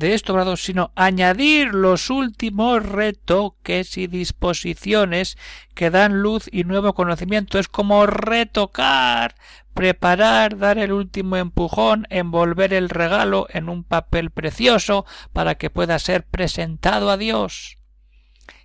de 0.00 0.14
esto, 0.14 0.34
grado, 0.34 0.56
sino 0.56 0.90
añadir 0.96 1.74
los 1.74 2.10
últimos 2.10 2.84
retoques 2.84 3.96
y 3.96 4.08
disposiciones 4.08 5.38
que 5.74 5.90
dan 5.90 6.22
luz 6.22 6.48
y 6.50 6.64
nuevo 6.64 6.94
conocimiento. 6.94 7.60
Es 7.60 7.68
como 7.68 8.06
retocar, 8.06 9.36
preparar, 9.74 10.58
dar 10.58 10.78
el 10.78 10.92
último 10.92 11.36
empujón, 11.36 12.08
envolver 12.10 12.74
el 12.74 12.88
regalo 12.88 13.46
en 13.50 13.68
un 13.68 13.84
papel 13.84 14.30
precioso 14.30 15.06
para 15.32 15.54
que 15.54 15.70
pueda 15.70 15.98
ser 16.00 16.24
presentado 16.24 17.10
a 17.10 17.16
Dios. 17.16 17.78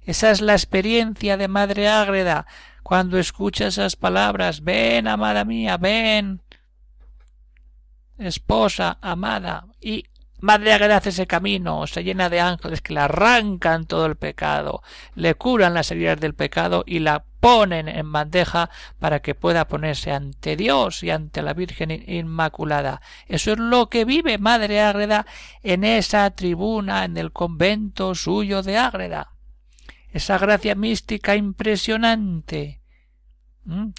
Esa 0.04 0.32
es 0.32 0.42
la 0.42 0.54
experiencia 0.54 1.38
de 1.38 1.48
Madre 1.48 1.88
Ágreda, 1.90 2.48
cuando 2.82 3.18
escucha 3.18 3.68
esas 3.68 3.96
palabras, 3.96 4.64
ven, 4.64 5.08
amada 5.08 5.44
mía, 5.44 5.78
ven, 5.78 6.42
esposa, 8.18 9.00
amada, 9.02 9.68
y 9.82 10.06
Madre 10.46 10.74
hace 10.74 11.10
ese 11.10 11.26
camino, 11.26 11.88
se 11.88 12.04
llena 12.04 12.30
de 12.30 12.40
ángeles 12.40 12.80
que 12.84 12.94
le 12.94 13.00
arrancan 13.00 13.88
todo 13.88 14.06
el 14.06 14.16
pecado, 14.16 14.84
le 15.16 15.34
curan 15.34 15.74
las 15.74 15.90
heridas 15.90 16.20
del 16.20 16.36
pecado 16.36 16.84
y 16.86 17.00
la 17.00 17.26
ponen 17.40 17.88
en 17.88 18.12
bandeja 18.12 18.70
para 19.00 19.24
que 19.24 19.34
pueda 19.34 19.68
ponerse 19.68 20.12
ante 20.12 20.56
Dios 20.56 21.02
y 21.02 21.10
ante 21.10 21.42
la 21.42 21.56
Virgen 21.56 21.90
Inmaculada. 21.92 23.02
Eso 23.26 23.54
es 23.54 23.58
lo 23.58 23.90
que 23.90 24.06
vive 24.06 24.38
Madre 24.38 24.82
Ágreda 24.82 25.26
en 25.64 25.84
esa 25.84 26.30
tribuna 26.30 27.06
en 27.06 27.18
el 27.18 27.32
convento 27.32 28.14
suyo 28.14 28.62
de 28.62 28.78
Ágreda. 28.78 29.32
Esa 30.12 30.38
gracia 30.38 30.76
mística 30.76 31.36
impresionante 31.36 32.84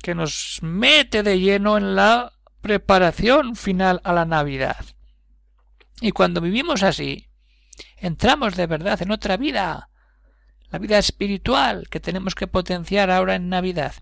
que 0.00 0.14
nos 0.14 0.60
mete 0.62 1.24
de 1.24 1.40
lleno 1.40 1.76
en 1.76 1.96
la 1.96 2.34
preparación 2.60 3.56
final 3.56 4.00
a 4.04 4.12
la 4.12 4.24
Navidad. 4.26 4.95
Y 6.00 6.12
cuando 6.12 6.40
vivimos 6.40 6.82
así, 6.82 7.28
entramos 7.96 8.56
de 8.56 8.66
verdad 8.66 9.00
en 9.02 9.10
otra 9.10 9.36
vida, 9.36 9.90
la 10.70 10.78
vida 10.78 10.98
espiritual 10.98 11.88
que 11.88 12.00
tenemos 12.00 12.34
que 12.34 12.46
potenciar 12.46 13.10
ahora 13.10 13.36
en 13.36 13.48
Navidad. 13.48 13.94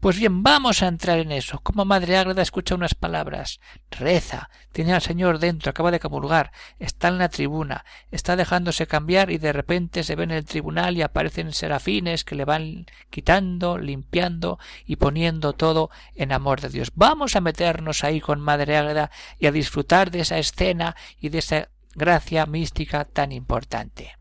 Pues 0.00 0.16
bien, 0.16 0.42
vamos 0.44 0.82
a 0.82 0.86
entrar 0.86 1.18
en 1.18 1.32
eso. 1.32 1.58
Como 1.60 1.84
Madre 1.84 2.16
Ágreda 2.16 2.42
escucha 2.42 2.74
unas 2.74 2.94
palabras, 2.94 3.60
reza, 3.90 4.48
tiene 4.72 4.94
al 4.94 5.02
Señor 5.02 5.40
dentro, 5.40 5.70
acaba 5.70 5.90
de 5.90 5.98
comulgar, 5.98 6.52
está 6.78 7.08
en 7.08 7.18
la 7.18 7.28
tribuna, 7.28 7.84
está 8.12 8.36
dejándose 8.36 8.86
cambiar 8.86 9.30
y 9.30 9.38
de 9.38 9.52
repente 9.52 10.04
se 10.04 10.14
ve 10.14 10.24
en 10.24 10.30
el 10.30 10.44
tribunal 10.44 10.96
y 10.96 11.02
aparecen 11.02 11.52
serafines 11.52 12.24
que 12.24 12.36
le 12.36 12.44
van 12.44 12.86
quitando, 13.10 13.78
limpiando 13.78 14.58
y 14.86 14.96
poniendo 14.96 15.52
todo 15.52 15.90
en 16.14 16.32
amor 16.32 16.60
de 16.60 16.68
Dios. 16.68 16.92
Vamos 16.94 17.34
a 17.34 17.40
meternos 17.40 18.04
ahí 18.04 18.20
con 18.20 18.40
Madre 18.40 18.76
Ágreda 18.76 19.10
y 19.38 19.46
a 19.46 19.52
disfrutar 19.52 20.10
de 20.10 20.20
esa 20.20 20.38
escena 20.38 20.94
y 21.20 21.30
de 21.30 21.38
esa 21.38 21.68
gracia 21.94 22.46
mística 22.46 23.04
tan 23.04 23.32
importante. 23.32 24.17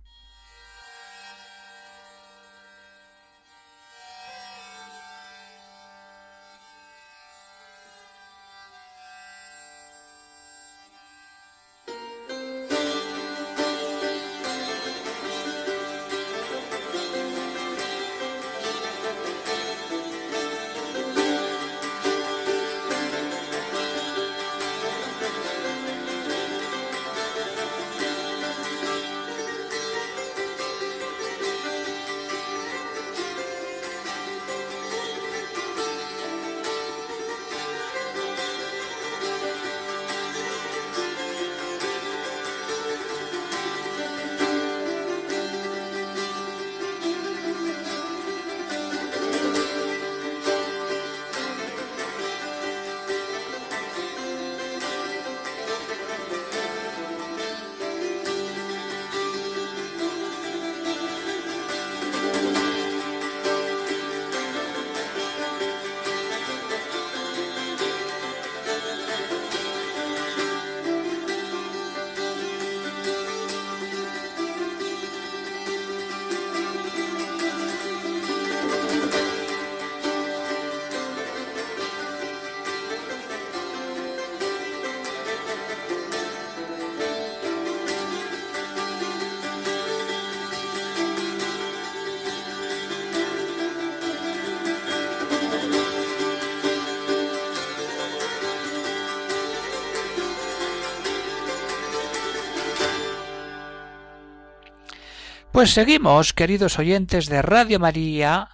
Pues 105.58 105.72
seguimos, 105.72 106.34
queridos 106.34 106.78
oyentes 106.78 107.26
de 107.26 107.42
Radio 107.42 107.80
María, 107.80 108.50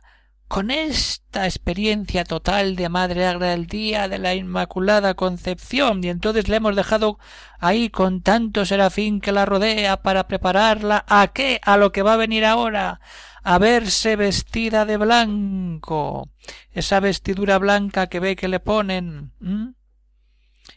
con 0.48 0.72
esta 0.72 1.44
experiencia 1.44 2.24
total 2.24 2.78
de 2.78 2.88
Madre 2.88 3.26
Agra 3.26 3.52
el 3.52 3.68
día 3.68 4.08
de 4.08 4.20
la 4.20 4.36
Inmaculada 4.36 5.14
Concepción, 5.14 6.02
y 6.02 6.08
entonces 6.08 6.48
le 6.48 6.56
hemos 6.56 6.78
dejado 6.78 7.20
ahí 7.60 7.90
con 7.90 8.22
tanto 8.22 8.66
serafín 8.66 9.20
que 9.20 9.34
la 9.34 9.46
rodea 9.46 10.02
para 10.02 10.30
prepararla. 10.30 11.04
A 11.06 11.28
qué, 11.34 11.60
a 11.64 11.76
lo 11.76 11.92
que 11.92 12.04
va 12.04 12.14
a 12.14 12.16
venir 12.16 12.46
ahora, 12.46 13.02
a 13.44 13.58
verse 13.58 14.16
vestida 14.16 14.86
de 14.86 14.96
blanco, 14.96 16.30
esa 16.72 17.02
vestidura 17.02 17.58
blanca 17.58 18.08
que 18.08 18.22
ve 18.22 18.38
que 18.38 18.48
le 18.48 18.62
ponen. 18.62 19.34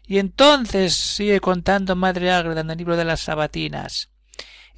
Y 0.05 0.19
entonces 0.19 0.93
sigue 0.93 1.39
contando 1.39 1.95
Madre 1.95 2.33
Agra 2.33 2.61
en 2.61 2.69
el 2.69 2.79
libro 2.79 2.97
de 2.97 3.05
las 3.05 3.21
Sabatinas. 3.21 4.11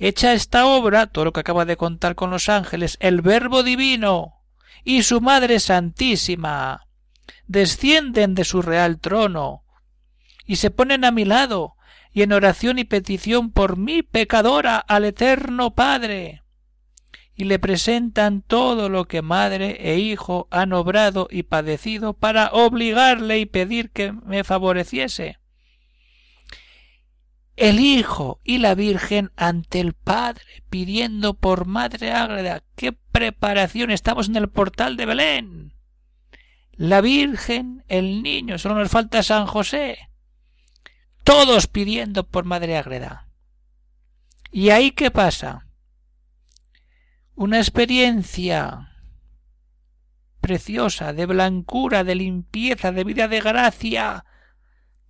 Hecha 0.00 0.32
esta 0.32 0.66
obra, 0.66 1.08
todo 1.08 1.24
lo 1.26 1.32
que 1.32 1.40
acaba 1.40 1.64
de 1.64 1.76
contar 1.76 2.14
con 2.14 2.30
los 2.30 2.48
ángeles, 2.48 2.96
el 3.00 3.20
Verbo 3.20 3.64
Divino 3.64 4.44
y 4.84 5.02
su 5.02 5.20
Madre 5.20 5.58
Santísima. 5.58 6.86
Descienden 7.48 8.36
de 8.36 8.44
su 8.44 8.62
real 8.62 9.00
trono 9.00 9.64
y 10.46 10.56
se 10.56 10.70
ponen 10.70 11.04
a 11.04 11.10
mi 11.10 11.24
lado 11.24 11.74
y 12.12 12.22
en 12.22 12.32
oración 12.32 12.78
y 12.78 12.84
petición 12.84 13.50
por 13.50 13.76
mí 13.76 14.02
pecadora 14.02 14.78
al 14.78 15.04
Eterno 15.04 15.74
Padre. 15.74 16.42
Y 17.34 17.44
le 17.44 17.58
presentan 17.58 18.42
todo 18.42 18.88
lo 18.88 19.06
que 19.06 19.22
madre 19.22 19.78
e 19.80 19.98
hijo 19.98 20.46
han 20.50 20.72
obrado 20.72 21.28
y 21.30 21.44
padecido 21.44 22.14
para 22.14 22.50
obligarle 22.52 23.40
y 23.40 23.46
pedir 23.46 23.90
que 23.90 24.12
me 24.12 24.44
favoreciese 24.44 25.37
el 27.58 27.80
Hijo 27.80 28.40
y 28.44 28.58
la 28.58 28.74
Virgen 28.76 29.32
ante 29.36 29.80
el 29.80 29.92
Padre, 29.92 30.44
pidiendo 30.70 31.34
por 31.34 31.66
Madre 31.66 32.12
Ágreda. 32.12 32.62
¡Qué 32.76 32.92
preparación! 32.92 33.90
Estamos 33.90 34.28
en 34.28 34.36
el 34.36 34.48
portal 34.48 34.96
de 34.96 35.06
Belén. 35.06 35.74
La 36.72 37.00
Virgen, 37.00 37.84
el 37.88 38.22
niño, 38.22 38.58
solo 38.58 38.76
nos 38.76 38.90
falta 38.90 39.24
San 39.24 39.46
José. 39.46 39.98
Todos 41.24 41.66
pidiendo 41.66 42.28
por 42.28 42.44
Madre 42.44 42.76
Ágreda. 42.76 43.26
¿Y 44.52 44.70
ahí 44.70 44.92
qué 44.92 45.10
pasa? 45.10 45.66
Una 47.34 47.58
experiencia 47.58 48.92
preciosa, 50.40 51.12
de 51.12 51.26
blancura, 51.26 52.04
de 52.04 52.14
limpieza, 52.14 52.92
de 52.92 53.02
vida 53.02 53.26
de 53.26 53.40
gracia, 53.40 54.24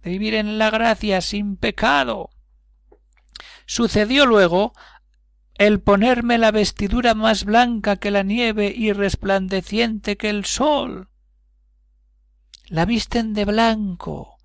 de 0.02 0.10
vivir 0.10 0.34
en 0.34 0.56
la 0.56 0.70
gracia 0.70 1.20
sin 1.20 1.58
pecado. 1.58 2.30
Sucedió 3.66 4.26
luego 4.26 4.72
el 5.54 5.80
ponerme 5.80 6.38
la 6.38 6.52
vestidura 6.52 7.14
más 7.14 7.44
blanca 7.44 7.96
que 7.96 8.10
la 8.10 8.22
nieve 8.22 8.72
y 8.74 8.92
resplandeciente 8.92 10.16
que 10.16 10.30
el 10.30 10.44
sol. 10.44 11.08
La 12.68 12.84
visten 12.84 13.34
de 13.34 13.44
blanco 13.44 14.38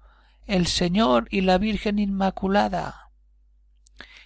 el 0.47 0.67
Señor 0.67 1.27
y 1.29 1.41
la 1.41 1.57
Virgen 1.57 1.99
Inmaculada. 1.99 3.11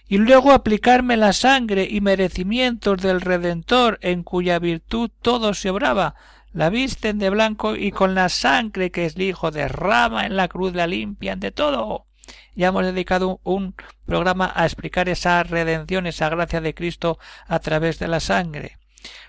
Y 0.08 0.18
luego 0.18 0.52
aplicarme 0.52 1.16
la 1.16 1.32
sangre 1.32 1.86
y 1.88 2.00
merecimientos 2.00 3.00
del 3.02 3.20
Redentor 3.20 3.98
en 4.00 4.22
cuya 4.22 4.58
virtud 4.58 5.10
todo 5.22 5.52
se 5.54 5.70
obraba, 5.70 6.14
la 6.52 6.70
visten 6.70 7.18
de 7.18 7.30
blanco 7.30 7.76
y 7.76 7.92
con 7.92 8.14
la 8.14 8.30
sangre 8.30 8.90
que 8.90 9.04
es 9.04 9.16
el 9.16 9.22
Hijo 9.22 9.50
derrama 9.50 10.24
en 10.24 10.36
la 10.36 10.48
cruz 10.48 10.74
la 10.74 10.86
limpian 10.86 11.40
de 11.40 11.52
todo 11.52 12.07
ya 12.54 12.68
hemos 12.68 12.84
dedicado 12.84 13.40
un 13.44 13.74
programa 14.06 14.52
a 14.54 14.64
explicar 14.64 15.08
esa 15.08 15.42
redención, 15.42 16.06
esa 16.06 16.28
gracia 16.28 16.60
de 16.60 16.74
Cristo 16.74 17.18
a 17.46 17.58
través 17.60 17.98
de 17.98 18.08
la 18.08 18.20
sangre. 18.20 18.78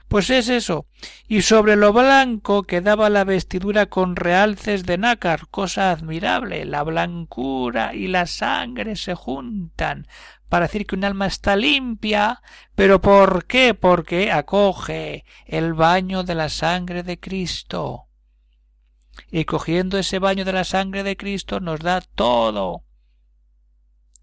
Pues 0.07 0.31
es 0.31 0.49
eso. 0.49 0.87
Y 1.27 1.43
sobre 1.43 1.75
lo 1.75 1.93
blanco 1.93 2.63
quedaba 2.63 3.09
la 3.09 3.23
vestidura 3.23 3.85
con 3.85 4.15
realces 4.15 4.83
de 4.85 4.97
nácar, 4.97 5.47
cosa 5.49 5.91
admirable. 5.91 6.65
La 6.65 6.83
blancura 6.83 7.93
y 7.93 8.07
la 8.07 8.25
sangre 8.25 8.95
se 8.95 9.13
juntan 9.13 10.07
para 10.49 10.65
decir 10.65 10.87
que 10.87 10.95
un 10.95 11.05
alma 11.05 11.27
está 11.27 11.55
limpia. 11.55 12.41
¿Pero 12.73 12.99
por 12.99 13.45
qué? 13.45 13.75
Porque 13.75 14.31
acoge 14.31 15.25
el 15.45 15.75
baño 15.75 16.23
de 16.23 16.33
la 16.33 16.49
sangre 16.49 17.03
de 17.03 17.19
Cristo. 17.19 18.07
Y 19.31 19.45
cogiendo 19.45 19.99
ese 19.99 20.17
baño 20.17 20.43
de 20.43 20.53
la 20.53 20.63
sangre 20.63 21.03
de 21.03 21.17
Cristo 21.17 21.59
nos 21.59 21.81
da 21.81 22.01
todo. 22.01 22.83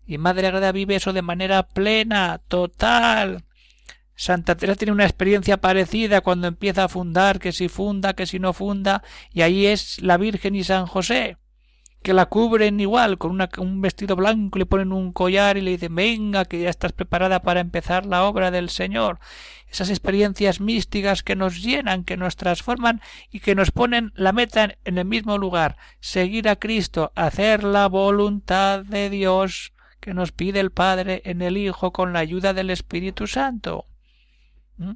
Y 0.07 0.19
Madre 0.19 0.47
Agreda 0.47 0.73
vive 0.73 0.97
eso 0.97 1.13
de 1.13 1.23
manera 1.23 1.65
plena, 1.65 2.41
total. 2.49 3.45
Santa 4.15 4.57
Teresa 4.57 4.79
tiene 4.79 4.93
una 4.93 5.05
experiencia 5.05 5.59
parecida 5.59 6.23
cuando 6.23 6.49
empieza 6.49 6.85
a 6.85 6.89
fundar, 6.89 7.39
que 7.39 7.53
si 7.53 7.69
funda, 7.69 8.15
que 8.15 8.27
si 8.27 8.39
no 8.39 8.53
funda, 8.55 9.03
y 9.31 9.43
ahí 9.43 9.67
es 9.67 10.01
la 10.01 10.17
Virgen 10.17 10.55
y 10.55 10.65
San 10.65 10.87
José, 10.87 11.37
que 12.03 12.15
la 12.15 12.27
cubren 12.27 12.81
igual, 12.81 13.19
con 13.19 13.39
un 13.59 13.81
vestido 13.83 14.17
blanco, 14.17 14.59
le 14.59 14.65
ponen 14.65 14.93
un 14.93 15.13
collar 15.13 15.59
y 15.59 15.61
le 15.61 15.73
dicen 15.73 15.95
venga, 15.95 16.47
que 16.47 16.61
ya 16.61 16.71
estás 16.71 16.93
preparada 16.93 17.43
para 17.43 17.61
empezar 17.61 18.07
la 18.07 18.25
obra 18.25 18.51
del 18.51 18.71
Señor. 18.71 19.19
Esas 19.69 19.91
experiencias 19.91 20.61
místicas 20.61 21.23
que 21.23 21.37
nos 21.37 21.63
llenan, 21.63 22.05
que 22.05 22.17
nos 22.17 22.37
transforman 22.37 23.03
y 23.31 23.41
que 23.41 23.55
nos 23.55 23.71
ponen 23.71 24.13
la 24.15 24.33
meta 24.33 24.77
en 24.85 24.97
el 24.97 25.05
mismo 25.05 25.37
lugar, 25.37 25.77
seguir 26.01 26.49
a 26.49 26.57
Cristo, 26.57 27.13
hacer 27.17 27.65
la 27.65 27.87
voluntad 27.89 28.83
de 28.85 29.11
Dios 29.11 29.73
que 30.01 30.15
nos 30.15 30.33
pide 30.33 30.61
el 30.61 30.71
Padre 30.71 31.23
en 31.25 31.43
el 31.43 31.57
Hijo 31.57 31.93
con 31.93 32.13
la 32.13 32.21
ayuda 32.21 32.55
del 32.55 32.71
Espíritu 32.71 33.27
Santo. 33.27 33.87
¿Mm? 34.77 34.93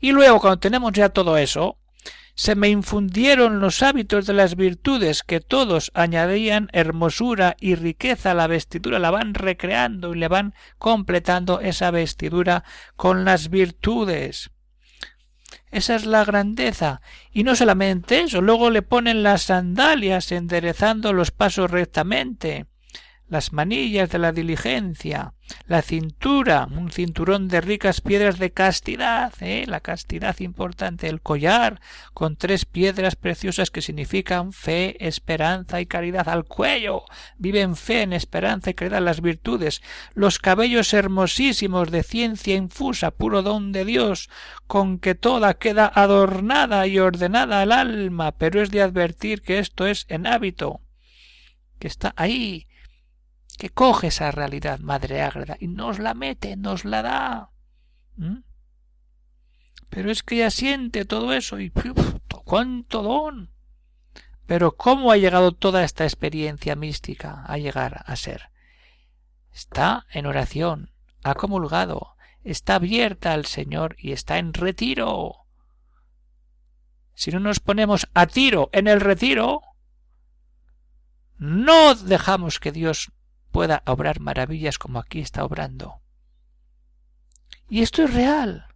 Y 0.00 0.12
luego, 0.12 0.40
cuando 0.40 0.58
tenemos 0.58 0.92
ya 0.92 1.10
todo 1.10 1.36
eso, 1.36 1.76
se 2.34 2.54
me 2.54 2.68
infundieron 2.68 3.60
los 3.60 3.82
hábitos 3.82 4.26
de 4.26 4.32
las 4.32 4.56
virtudes 4.56 5.22
que 5.22 5.40
todos 5.40 5.90
añadían 5.94 6.70
hermosura 6.72 7.56
y 7.60 7.74
riqueza 7.74 8.30
a 8.30 8.34
la 8.34 8.46
vestidura, 8.46 8.98
la 8.98 9.10
van 9.10 9.34
recreando 9.34 10.14
y 10.14 10.18
le 10.18 10.28
van 10.28 10.54
completando 10.78 11.60
esa 11.60 11.90
vestidura 11.90 12.64
con 12.96 13.24
las 13.24 13.50
virtudes. 13.50 14.50
Esa 15.70 15.94
es 15.94 16.06
la 16.06 16.24
grandeza. 16.24 17.00
Y 17.30 17.44
no 17.44 17.54
solamente 17.54 18.20
eso, 18.20 18.40
luego 18.40 18.70
le 18.70 18.82
ponen 18.82 19.22
las 19.22 19.42
sandalias 19.42 20.32
enderezando 20.32 21.12
los 21.12 21.30
pasos 21.30 21.70
rectamente 21.70 22.69
las 23.30 23.52
manillas 23.52 24.10
de 24.10 24.18
la 24.18 24.32
diligencia, 24.32 25.34
la 25.66 25.82
cintura, 25.82 26.66
un 26.68 26.90
cinturón 26.90 27.46
de 27.46 27.60
ricas 27.60 28.00
piedras 28.00 28.40
de 28.40 28.50
castidad, 28.50 29.32
¿eh? 29.40 29.66
la 29.68 29.80
castidad 29.80 30.40
importante, 30.40 31.08
el 31.08 31.20
collar 31.20 31.80
con 32.12 32.34
tres 32.34 32.64
piedras 32.64 33.14
preciosas 33.14 33.70
que 33.70 33.82
significan 33.82 34.52
fe, 34.52 35.06
esperanza 35.06 35.80
y 35.80 35.86
caridad 35.86 36.28
al 36.28 36.44
cuello. 36.44 37.04
Viven 37.38 37.76
fe, 37.76 38.02
en 38.02 38.12
esperanza 38.12 38.70
y 38.70 38.74
caridad 38.74 39.00
las 39.00 39.20
virtudes, 39.20 39.80
los 40.12 40.40
cabellos 40.40 40.92
hermosísimos 40.92 41.92
de 41.92 42.02
ciencia 42.02 42.56
infusa, 42.56 43.12
puro 43.12 43.42
don 43.42 43.70
de 43.70 43.84
Dios, 43.84 44.28
con 44.66 44.98
que 44.98 45.14
toda 45.14 45.54
queda 45.54 45.86
adornada 45.94 46.88
y 46.88 46.98
ordenada 46.98 47.62
al 47.62 47.70
alma, 47.70 48.32
pero 48.32 48.60
es 48.60 48.72
de 48.72 48.82
advertir 48.82 49.42
que 49.42 49.60
esto 49.60 49.86
es 49.86 50.04
en 50.08 50.26
hábito, 50.26 50.80
que 51.78 51.86
está 51.86 52.12
ahí, 52.16 52.66
que 53.60 53.68
coge 53.68 54.06
esa 54.06 54.30
realidad 54.30 54.78
madre 54.80 55.20
ágreda 55.20 55.58
y 55.60 55.68
nos 55.68 55.98
la 55.98 56.14
mete, 56.14 56.56
nos 56.56 56.86
la 56.86 57.02
da. 57.02 57.50
Pero 59.90 60.10
es 60.10 60.22
que 60.22 60.36
ella 60.36 60.50
siente 60.50 61.04
todo 61.04 61.34
eso 61.34 61.60
y 61.60 61.70
cuánto 62.46 63.02
don. 63.02 63.52
Pero 64.46 64.78
¿cómo 64.78 65.12
ha 65.12 65.18
llegado 65.18 65.52
toda 65.52 65.84
esta 65.84 66.04
experiencia 66.04 66.74
mística 66.74 67.44
a 67.44 67.58
llegar 67.58 68.02
a 68.06 68.16
ser? 68.16 68.48
Está 69.52 70.06
en 70.10 70.24
oración, 70.24 70.94
ha 71.22 71.34
comulgado, 71.34 72.16
está 72.42 72.76
abierta 72.76 73.34
al 73.34 73.44
Señor 73.44 73.94
y 73.98 74.12
está 74.12 74.38
en 74.38 74.54
retiro. 74.54 75.34
Si 77.12 77.30
no 77.30 77.40
nos 77.40 77.60
ponemos 77.60 78.08
a 78.14 78.26
tiro 78.26 78.70
en 78.72 78.86
el 78.86 79.02
retiro, 79.02 79.60
no 81.36 81.94
dejamos 81.94 82.58
que 82.58 82.72
Dios 82.72 83.12
pueda 83.50 83.82
obrar 83.86 84.20
maravillas 84.20 84.78
como 84.78 84.98
aquí 84.98 85.20
está 85.20 85.44
obrando. 85.44 86.00
Y 87.68 87.82
esto 87.82 88.02
es 88.02 88.14
real. 88.14 88.66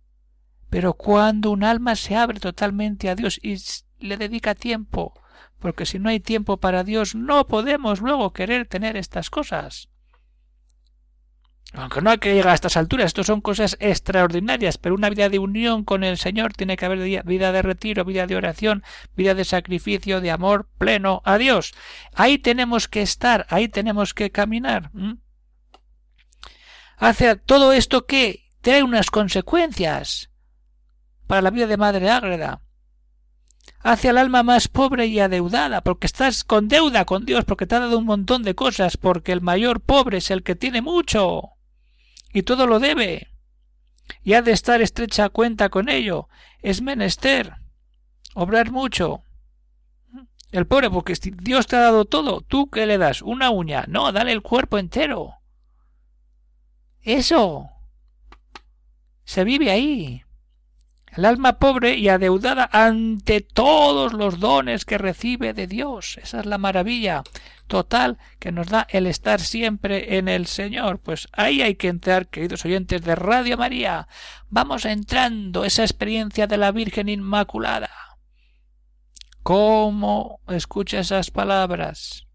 Pero 0.71 0.95
cuando 0.95 1.51
un 1.51 1.65
alma 1.65 1.95
se 1.97 2.17
abre 2.17 2.41
totalmente 2.41 3.09
a 3.09 3.15
Dios 3.15 3.39
y 3.43 3.57
le 3.99 4.17
dedica 4.17 4.55
tiempo, 4.55 5.15
porque 5.59 5.87
si 5.87 5.99
no 5.99 6.09
hay 6.09 6.21
tiempo 6.21 6.59
para 6.59 6.85
Dios 6.85 7.15
no 7.15 7.47
podemos 7.47 8.01
luego 8.01 8.33
querer 8.33 8.67
tener 8.67 8.97
estas 8.97 9.31
cosas. 9.31 9.89
Aunque 11.73 12.01
no 12.01 12.11
hay 12.11 12.19
que 12.19 12.33
llegar 12.33 12.51
a 12.51 12.55
estas 12.55 12.77
alturas, 12.77 13.07
esto 13.07 13.25
son 13.25 13.41
cosas 13.41 13.77
extraordinarias, 13.81 14.79
pero 14.79 14.95
una 14.95 15.11
vida 15.11 15.29
de 15.29 15.41
unión 15.41 15.85
con 15.85 16.05
el 16.05 16.19
Señor 16.19 16.53
tiene 16.53 16.77
que 16.77 16.85
haber 16.85 17.25
vida 17.25 17.51
de 17.51 17.63
retiro, 17.63 18.05
vida 18.05 18.29
de 18.29 18.37
oración, 18.37 18.85
vida 19.17 19.35
de 19.35 19.45
sacrificio, 19.45 20.21
de 20.21 20.31
amor 20.31 20.69
pleno 20.79 21.21
a 21.25 21.37
Dios. 21.37 21.75
Ahí 22.15 22.39
tenemos 22.39 22.87
que 22.87 23.03
estar, 23.03 23.47
ahí 23.51 23.69
tenemos 23.69 24.15
que 24.15 24.31
caminar. 24.31 24.93
Hace 26.97 27.35
todo 27.37 27.73
esto 27.73 28.07
que 28.07 28.49
trae 28.61 28.83
unas 28.83 29.11
consecuencias 29.11 30.31
para 31.27 31.43
la 31.43 31.51
vida 31.51 31.67
de 31.67 31.77
Madre 31.77 32.09
Ágreda. 32.09 32.64
Hace 33.85 34.09
al 34.09 34.17
alma 34.17 34.43
más 34.43 34.69
pobre 34.69 35.05
y 35.07 35.21
adeudada, 35.21 35.83
porque 35.83 36.07
estás 36.07 36.43
con 36.43 36.69
deuda 36.69 37.05
con 37.05 37.27
Dios, 37.27 37.45
porque 37.45 37.67
te 37.67 37.75
ha 37.75 37.81
dado 37.81 37.99
un 37.99 38.07
montón 38.07 38.43
de 38.43 38.55
cosas, 38.55 38.97
porque 38.97 39.31
el 39.31 39.43
mayor 39.43 39.83
pobre 39.83 40.17
es 40.19 40.31
el 40.31 40.43
que 40.43 40.57
tiene 40.57 40.81
mucho 40.81 41.51
y 42.33 42.45
todo 42.45 42.67
lo 42.67 42.81
debe, 42.81 43.29
y 44.23 44.33
ha 44.33 44.41
de 44.41 44.53
estar 44.53 44.81
estrecha 44.81 45.29
cuenta 45.29 45.69
con 45.69 45.91
ello. 45.91 46.31
Es 46.63 46.81
menester 46.81 47.57
obrar 48.35 48.71
mucho. 48.71 49.23
El 50.51 50.67
pobre, 50.67 50.89
porque 50.89 51.13
Dios 51.43 51.67
te 51.67 51.77
ha 51.77 51.81
dado 51.81 52.07
todo, 52.07 52.41
¿tú 52.41 52.71
qué 52.71 52.87
le 52.87 52.97
das? 52.97 53.21
¿Una 53.21 53.51
uña? 53.51 53.85
No, 53.87 54.13
dale 54.13 54.33
el 54.33 54.41
cuerpo 54.41 54.79
entero. 54.79 55.35
Eso. 57.03 57.69
Se 59.25 59.45
vive 59.45 59.71
ahí. 59.71 60.24
El 61.17 61.27
alma 61.27 61.59
pobre 61.61 61.95
y 61.95 62.09
adeudada 62.09 62.69
ante 62.73 63.41
todos 63.41 64.13
los 64.13 64.41
dones 64.41 64.85
que 64.85 64.99
recibe 64.99 65.55
de 65.55 65.69
Dios. 65.69 66.19
Esa 66.21 66.41
es 66.41 66.47
la 66.47 66.59
maravilla 66.59 67.23
total 67.69 68.19
que 68.41 68.51
nos 68.51 68.67
da 68.67 68.87
el 68.91 69.07
estar 69.07 69.41
siempre 69.41 70.19
en 70.19 70.29
el 70.29 70.47
Señor. 70.47 70.99
Pues 70.99 71.29
ahí 71.33 71.63
hay 71.63 71.77
que 71.77 71.89
entrar, 71.89 72.27
queridos 72.27 72.65
oyentes 72.65 73.03
de 73.03 73.15
Radio 73.15 73.57
María. 73.57 74.09
Vamos 74.49 74.85
entrando 74.85 75.65
esa 75.65 75.83
experiencia 75.83 76.49
de 76.49 76.57
la 76.57 76.73
Virgen 76.73 77.09
Inmaculada. 77.09 77.91
¿Cómo 79.45 80.41
escucha 80.49 80.99
esas 80.99 81.31
palabras? 81.31 82.27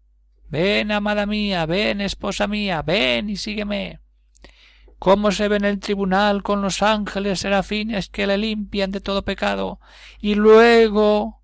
Ven, 0.48 0.90
amada 0.90 1.26
mía, 1.26 1.66
ven, 1.66 2.00
esposa 2.00 2.46
mía, 2.46 2.82
ven 2.82 3.28
y 3.28 3.36
sígueme. 3.36 4.00
¿Cómo 5.00 5.32
se 5.32 5.48
ve 5.48 5.56
en 5.56 5.64
el 5.64 5.80
tribunal 5.80 6.42
con 6.42 6.60
los 6.60 6.82
ángeles 6.82 7.40
serafines 7.40 8.10
que 8.10 8.26
le 8.26 8.36
limpian 8.36 8.90
de 8.90 9.00
todo 9.00 9.24
pecado? 9.24 9.80
Y 10.20 10.34
luego 10.34 11.40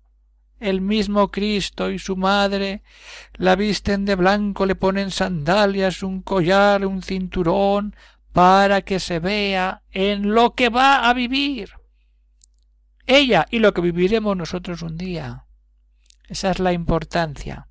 el 0.59 0.79
mismo 0.79 1.31
Cristo 1.31 1.89
y 1.89 1.97
su 1.97 2.15
madre 2.15 2.83
la 3.33 3.55
visten 3.55 4.05
de 4.05 4.13
blanco, 4.13 4.67
le 4.67 4.75
ponen 4.75 5.09
sandalias, 5.09 6.03
un 6.03 6.21
collar, 6.21 6.85
un 6.85 7.01
cinturón, 7.01 7.95
para 8.31 8.83
que 8.83 8.99
se 8.99 9.17
vea 9.17 9.81
en 9.89 10.35
lo 10.35 10.53
que 10.53 10.69
va 10.69 11.09
a 11.09 11.13
vivir. 11.15 11.71
Ella 13.07 13.47
y 13.49 13.57
lo 13.57 13.73
que 13.73 13.81
viviremos 13.81 14.37
nosotros 14.37 14.83
un 14.83 14.97
día. 14.97 15.45
Esa 16.29 16.51
es 16.51 16.59
la 16.59 16.73
importancia. 16.73 17.69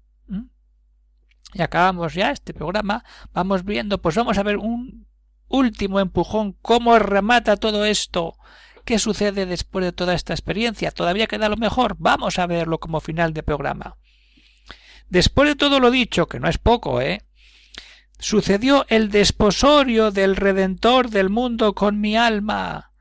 Y 1.55 1.62
acabamos 1.62 2.14
ya 2.14 2.33
este 2.33 2.53
programa. 2.55 3.05
Vamos 3.33 3.64
viendo, 3.64 4.03
pues 4.03 4.16
vamos 4.16 4.37
a 4.37 4.42
ver 4.42 4.57
un 4.57 5.07
último 5.48 6.00
empujón, 6.00 6.56
cómo 6.62 6.98
remata 6.98 7.56
todo 7.56 7.85
esto 7.85 8.37
¿Qué 8.87 9.00
sucede 9.00 9.46
después 9.46 9.85
de 9.85 9.90
toda 9.90 10.14
esta 10.14 10.32
experiencia? 10.32 10.92
¿Todavía 10.92 11.26
queda 11.26 11.48
lo 11.48 11.56
mejor? 11.56 11.96
Vamos 11.98 12.38
a 12.38 12.46
verlo 12.46 12.78
como 12.78 13.00
final 13.00 13.35
de 13.35 13.42
programa. 13.42 13.96
Después 15.09 15.48
de 15.48 15.56
todo 15.56 15.80
lo 15.80 15.90
dicho, 15.90 16.28
que 16.28 16.38
no 16.38 16.48
es 16.48 16.59
poco, 16.59 17.00
¿eh? 17.00 17.22
Sucedió 18.20 18.87
el 18.88 19.11
desposorio 19.11 20.12
del 20.12 20.37
Redentor 20.37 21.11
del 21.11 21.30
mundo 21.30 21.74
con 21.74 22.00
mi 22.00 22.16
alma. 22.16 22.92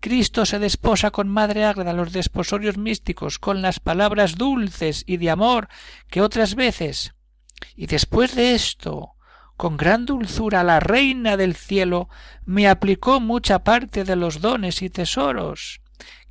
Cristo 0.00 0.46
se 0.46 0.58
desposa 0.58 1.10
con 1.10 1.28
Madre 1.28 1.66
Ágreda 1.66 1.92
los 1.92 2.12
desposorios 2.12 2.78
místicos, 2.78 3.38
con 3.38 3.60
las 3.60 3.78
palabras 3.78 4.36
dulces 4.36 5.04
y 5.06 5.18
de 5.18 5.28
amor 5.28 5.68
que 6.08 6.22
otras 6.22 6.54
veces. 6.54 7.12
Y 7.74 7.88
después 7.88 8.34
de 8.34 8.54
esto, 8.54 9.15
con 9.56 9.76
gran 9.76 10.06
dulzura 10.06 10.62
la 10.62 10.80
reina 10.80 11.36
del 11.36 11.54
cielo 11.54 12.08
me 12.44 12.68
aplicó 12.68 13.20
mucha 13.20 13.64
parte 13.64 14.04
de 14.04 14.16
los 14.16 14.40
dones 14.40 14.82
y 14.82 14.90
tesoros 14.90 15.80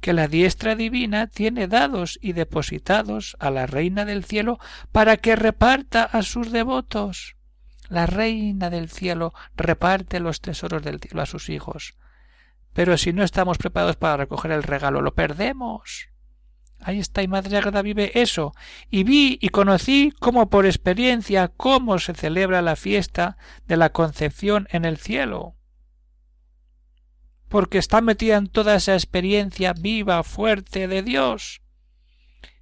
que 0.06 0.14
la 0.14 0.28
diestra 0.28 0.76
divina 0.76 1.26
tiene 1.26 1.68
dados 1.68 2.20
y 2.22 2.34
depositados 2.34 3.36
a 3.40 3.50
la 3.50 3.66
reina 3.66 4.06
del 4.06 4.24
cielo 4.24 4.60
para 4.92 5.18
que 5.18 5.36
reparta 5.36 6.04
a 6.04 6.22
sus 6.22 6.52
devotos. 6.52 7.36
La 7.90 8.06
reina 8.06 8.70
del 8.70 8.90
cielo 8.90 9.34
reparte 9.56 10.20
los 10.20 10.42
tesoros 10.42 10.84
del 10.84 11.00
cielo 11.00 11.24
a 11.24 11.26
sus 11.26 11.50
hijos. 11.50 11.98
Pero 12.74 12.98
si 12.98 13.14
no 13.14 13.24
estamos 13.24 13.58
preparados 13.58 13.96
para 13.96 14.18
recoger 14.18 14.52
el 14.52 14.62
regalo, 14.62 15.02
lo 15.02 15.16
perdemos. 15.16 16.10
Ahí 16.88 17.00
está, 17.00 17.24
y 17.24 17.28
Madre 17.28 17.58
Agreda 17.58 17.82
vive 17.82 18.12
eso. 18.13 18.54
Y 18.91 19.06
vi 19.06 19.39
y 19.41 19.50
conocí 19.50 20.13
como 20.19 20.52
por 20.52 20.67
experiencia 20.67 21.48
cómo 21.48 21.98
se 21.98 22.13
celebra 22.13 22.62
la 22.62 22.76
fiesta 22.76 23.38
de 23.67 23.76
la 23.76 23.89
concepción 23.89 24.67
en 24.69 24.86
el 24.86 24.98
cielo. 24.98 25.56
Porque 27.50 27.80
está 27.80 28.02
metida 28.02 28.38
en 28.38 28.45
toda 28.45 28.76
esa 28.76 28.93
experiencia 28.93 29.74
viva, 29.74 30.21
fuerte 30.21 30.88
de 30.88 31.02
Dios. 31.02 31.63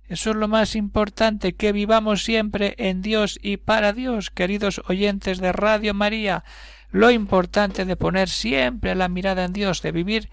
Eso 0.05 0.29
es 0.29 0.37
lo 0.37 0.47
más 0.47 0.77
importante, 0.77 1.55
que 1.55 1.73
vivamos 1.73 2.23
siempre 2.23 2.75
en 2.77 3.01
Dios 3.01 3.37
y 3.41 3.57
para 3.57 3.91
Dios, 3.91 4.29
queridos 4.29 4.81
oyentes 4.87 5.39
de 5.39 5.51
Radio 5.51 5.93
María. 5.93 6.45
Lo 6.91 7.11
importante 7.11 7.83
de 7.83 7.97
poner 7.97 8.29
siempre 8.29 8.95
la 8.95 9.09
mirada 9.09 9.43
en 9.43 9.51
Dios, 9.51 9.81
de 9.81 9.91
vivir 9.91 10.29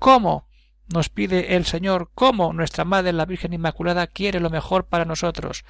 como 0.00 0.47
nos 0.88 1.08
pide 1.08 1.56
el 1.56 1.66
Señor, 1.66 2.10
como 2.14 2.52
nuestra 2.52 2.84
Madre 2.84 3.12
la 3.12 3.26
Virgen 3.26 3.52
Inmaculada 3.52 4.06
quiere 4.06 4.40
lo 4.40 4.50
mejor 4.50 4.86
para 4.86 5.04
nosotros. 5.04 5.64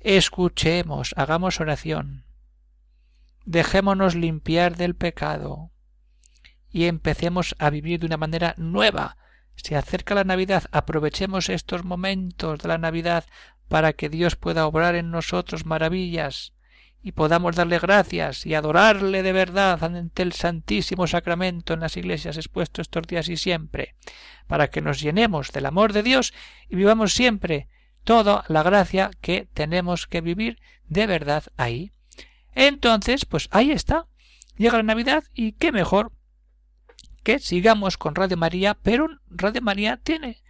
Escuchemos, 0.00 1.14
hagamos 1.16 1.60
oración. 1.60 2.24
Dejémonos 3.44 4.14
limpiar 4.14 4.76
del 4.76 4.94
pecado 4.94 5.70
y 6.70 6.86
empecemos 6.86 7.54
a 7.58 7.70
vivir 7.70 8.00
de 8.00 8.06
una 8.06 8.16
manera 8.16 8.54
nueva. 8.56 9.16
Se 9.56 9.76
acerca 9.76 10.14
la 10.14 10.24
Navidad, 10.24 10.64
aprovechemos 10.72 11.48
estos 11.48 11.84
momentos 11.84 12.58
de 12.58 12.68
la 12.68 12.78
Navidad 12.78 13.24
para 13.68 13.92
que 13.92 14.08
Dios 14.08 14.34
pueda 14.34 14.66
obrar 14.66 14.96
en 14.96 15.10
nosotros 15.10 15.66
maravillas 15.66 16.52
y 17.04 17.12
podamos 17.12 17.54
darle 17.54 17.78
gracias 17.78 18.46
y 18.46 18.54
adorarle 18.54 19.22
de 19.22 19.32
verdad 19.34 19.84
ante 19.84 20.22
el 20.22 20.32
Santísimo 20.32 21.06
Sacramento 21.06 21.74
en 21.74 21.80
las 21.80 21.98
iglesias 21.98 22.38
expuesto 22.38 22.80
estos 22.80 23.06
días 23.06 23.28
y 23.28 23.36
siempre, 23.36 23.94
para 24.46 24.70
que 24.70 24.80
nos 24.80 25.02
llenemos 25.02 25.52
del 25.52 25.66
amor 25.66 25.92
de 25.92 26.02
Dios 26.02 26.32
y 26.70 26.76
vivamos 26.76 27.12
siempre 27.12 27.68
toda 28.04 28.44
la 28.48 28.62
gracia 28.62 29.10
que 29.20 29.46
tenemos 29.52 30.06
que 30.06 30.22
vivir 30.22 30.58
de 30.88 31.06
verdad 31.06 31.44
ahí. 31.58 31.92
Entonces, 32.54 33.26
pues 33.26 33.48
ahí 33.50 33.70
está. 33.70 34.06
Llega 34.56 34.78
la 34.78 34.82
Navidad 34.82 35.24
y 35.34 35.52
qué 35.52 35.72
mejor 35.72 36.10
que 37.22 37.38
sigamos 37.38 37.98
con 37.98 38.14
Radio 38.14 38.38
María, 38.38 38.78
pero 38.82 39.08
Radio 39.28 39.60
María 39.60 39.98
tiene 39.98 40.42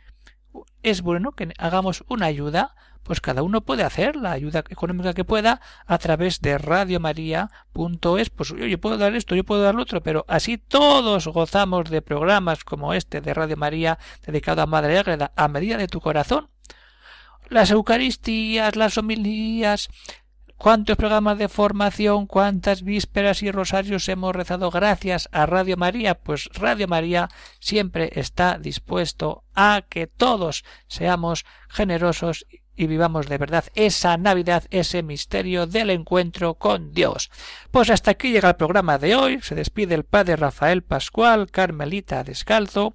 es 0.82 1.02
bueno 1.02 1.32
que 1.32 1.52
hagamos 1.58 2.04
una 2.08 2.26
ayuda 2.26 2.74
pues 3.04 3.20
cada 3.20 3.42
uno 3.42 3.60
puede 3.60 3.84
hacer 3.84 4.16
la 4.16 4.32
ayuda 4.32 4.64
económica 4.70 5.12
que 5.12 5.24
pueda 5.24 5.60
a 5.86 5.98
través 5.98 6.40
de 6.40 6.58
radiomaria.es. 6.58 8.30
Pues 8.30 8.54
yo, 8.56 8.80
puedo 8.80 8.96
dar 8.96 9.14
esto, 9.14 9.34
yo 9.36 9.44
puedo 9.44 9.62
dar 9.62 9.74
lo 9.74 9.82
otro, 9.82 10.02
pero 10.02 10.24
así 10.26 10.58
todos 10.58 11.28
gozamos 11.28 11.90
de 11.90 12.02
programas 12.02 12.64
como 12.64 12.94
este 12.94 13.20
de 13.20 13.34
Radio 13.34 13.56
María 13.56 13.98
dedicado 14.26 14.62
a 14.62 14.66
Madre 14.66 14.98
Ágreda 14.98 15.32
a 15.36 15.48
medida 15.48 15.76
de 15.76 15.86
tu 15.86 16.00
corazón. 16.00 16.48
Las 17.50 17.70
Eucaristías, 17.70 18.74
las 18.74 18.96
homilías, 18.96 19.90
cuántos 20.56 20.96
programas 20.96 21.38
de 21.38 21.48
formación, 21.48 22.26
cuántas 22.26 22.82
vísperas 22.82 23.42
y 23.42 23.50
rosarios 23.50 24.08
hemos 24.08 24.34
rezado 24.34 24.70
gracias 24.70 25.28
a 25.32 25.46
Radio 25.46 25.76
María, 25.76 26.14
pues 26.14 26.48
Radio 26.54 26.88
María 26.88 27.28
siempre 27.58 28.10
está 28.14 28.58
dispuesto 28.58 29.44
a 29.54 29.82
que 29.88 30.06
todos 30.06 30.64
seamos 30.86 31.44
generosos 31.68 32.46
y 32.76 32.86
vivamos 32.86 33.28
de 33.28 33.38
verdad 33.38 33.64
esa 33.74 34.16
Navidad, 34.16 34.64
ese 34.70 35.02
misterio 35.02 35.66
del 35.66 35.90
encuentro 35.90 36.54
con 36.54 36.92
Dios. 36.92 37.30
Pues 37.70 37.90
hasta 37.90 38.12
aquí 38.12 38.32
llega 38.32 38.48
el 38.48 38.56
programa 38.56 38.98
de 38.98 39.14
hoy. 39.14 39.40
Se 39.42 39.54
despide 39.54 39.94
el 39.94 40.04
padre 40.04 40.36
Rafael 40.36 40.82
Pascual, 40.82 41.50
Carmelita 41.50 42.24
Descalzo, 42.24 42.94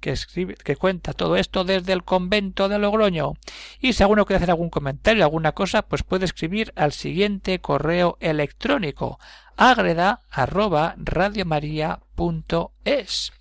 que, 0.00 0.76
cuenta 0.76 1.12
todo 1.12 1.36
esto 1.36 1.62
desde 1.64 1.92
el 1.92 2.02
convento 2.02 2.68
de 2.68 2.78
Logroño. 2.78 3.34
Y 3.80 3.92
si 3.92 4.02
alguno 4.02 4.26
quiere 4.26 4.38
hacer 4.38 4.50
algún 4.50 4.70
comentario, 4.70 5.24
alguna 5.24 5.52
cosa, 5.52 5.82
pues 5.82 6.02
puede 6.02 6.24
escribir 6.24 6.72
al 6.76 6.92
siguiente 6.92 7.60
correo 7.60 8.16
electrónico 8.20 9.18
agreda 9.56 10.20
arroba 10.30 10.94
radiomaria.es. 10.96 13.32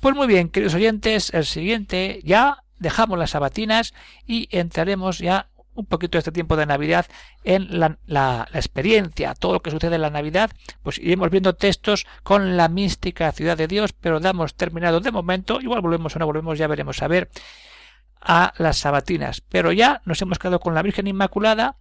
Pues 0.00 0.16
muy 0.16 0.26
bien, 0.26 0.48
queridos 0.48 0.74
oyentes, 0.74 1.32
el 1.32 1.46
siguiente 1.46 2.20
ya 2.24 2.64
dejamos 2.80 3.16
las 3.16 3.30
sabatinas 3.30 3.94
y 4.26 4.48
entraremos 4.50 5.20
ya 5.20 5.46
un 5.74 5.86
poquito 5.86 6.16
de 6.16 6.20
este 6.20 6.32
tiempo 6.32 6.56
de 6.56 6.66
Navidad 6.66 7.06
en 7.44 7.78
la, 7.78 7.98
la, 8.06 8.48
experiencia, 8.54 9.34
todo 9.34 9.54
lo 9.54 9.62
que 9.62 9.70
sucede 9.70 9.96
en 9.96 10.02
la 10.02 10.10
Navidad, 10.10 10.50
pues 10.82 10.98
iremos 10.98 11.30
viendo 11.30 11.54
textos 11.54 12.06
con 12.22 12.56
la 12.56 12.68
mística 12.68 13.32
ciudad 13.32 13.56
de 13.56 13.68
Dios, 13.68 13.92
pero 13.92 14.20
damos 14.20 14.54
terminado 14.54 15.00
de 15.00 15.10
momento, 15.10 15.60
igual 15.60 15.80
volvemos 15.80 16.14
o 16.14 16.18
no 16.18 16.26
volvemos, 16.26 16.58
ya 16.58 16.66
veremos. 16.66 17.02
A 17.02 17.08
ver 17.08 17.30
a 18.20 18.54
las 18.56 18.78
sabatinas, 18.78 19.40
pero 19.40 19.72
ya 19.72 20.00
nos 20.04 20.22
hemos 20.22 20.38
quedado 20.38 20.60
con 20.60 20.74
la 20.74 20.82
Virgen 20.82 21.08
Inmaculada, 21.08 21.76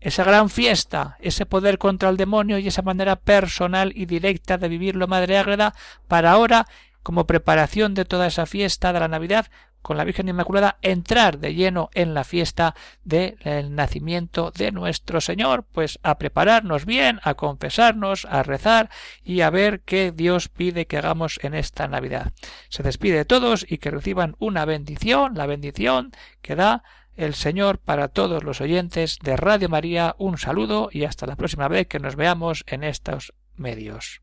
esa 0.00 0.22
gran 0.22 0.48
fiesta, 0.48 1.16
ese 1.20 1.44
poder 1.44 1.78
contra 1.78 2.08
el 2.08 2.16
demonio 2.16 2.58
y 2.58 2.68
esa 2.68 2.82
manera 2.82 3.16
personal 3.16 3.92
y 3.94 4.06
directa 4.06 4.58
de 4.58 4.68
vivirlo 4.68 5.08
Madre 5.08 5.38
Ágreda, 5.38 5.74
para 6.06 6.30
ahora 6.30 6.66
como 7.02 7.26
preparación 7.26 7.94
de 7.94 8.04
toda 8.04 8.26
esa 8.26 8.46
fiesta 8.46 8.92
de 8.92 9.00
la 9.00 9.08
Navidad, 9.08 9.46
con 9.82 9.96
la 9.96 10.04
Virgen 10.04 10.28
Inmaculada 10.28 10.78
entrar 10.82 11.38
de 11.38 11.54
lleno 11.54 11.90
en 11.94 12.14
la 12.14 12.24
fiesta 12.24 12.74
del 13.04 13.74
nacimiento 13.74 14.50
de 14.50 14.72
nuestro 14.72 15.20
Señor, 15.20 15.64
pues 15.70 15.98
a 16.02 16.18
prepararnos 16.18 16.84
bien, 16.84 17.20
a 17.22 17.34
confesarnos, 17.34 18.26
a 18.26 18.42
rezar 18.42 18.90
y 19.24 19.40
a 19.40 19.50
ver 19.50 19.80
qué 19.80 20.12
Dios 20.12 20.48
pide 20.48 20.86
que 20.86 20.98
hagamos 20.98 21.38
en 21.42 21.54
esta 21.54 21.88
Navidad. 21.88 22.32
Se 22.68 22.82
despide 22.82 23.18
de 23.18 23.24
todos 23.24 23.64
y 23.68 23.78
que 23.78 23.90
reciban 23.90 24.36
una 24.38 24.64
bendición, 24.64 25.34
la 25.34 25.46
bendición 25.46 26.12
que 26.42 26.54
da 26.54 26.82
el 27.16 27.34
Señor 27.34 27.78
para 27.78 28.08
todos 28.08 28.44
los 28.44 28.60
oyentes 28.60 29.18
de 29.22 29.36
Radio 29.36 29.68
María. 29.68 30.14
Un 30.18 30.38
saludo 30.38 30.88
y 30.92 31.04
hasta 31.04 31.26
la 31.26 31.36
próxima 31.36 31.68
vez 31.68 31.88
que 31.88 31.98
nos 31.98 32.14
veamos 32.14 32.64
en 32.66 32.84
estos 32.84 33.34
medios. 33.56 34.22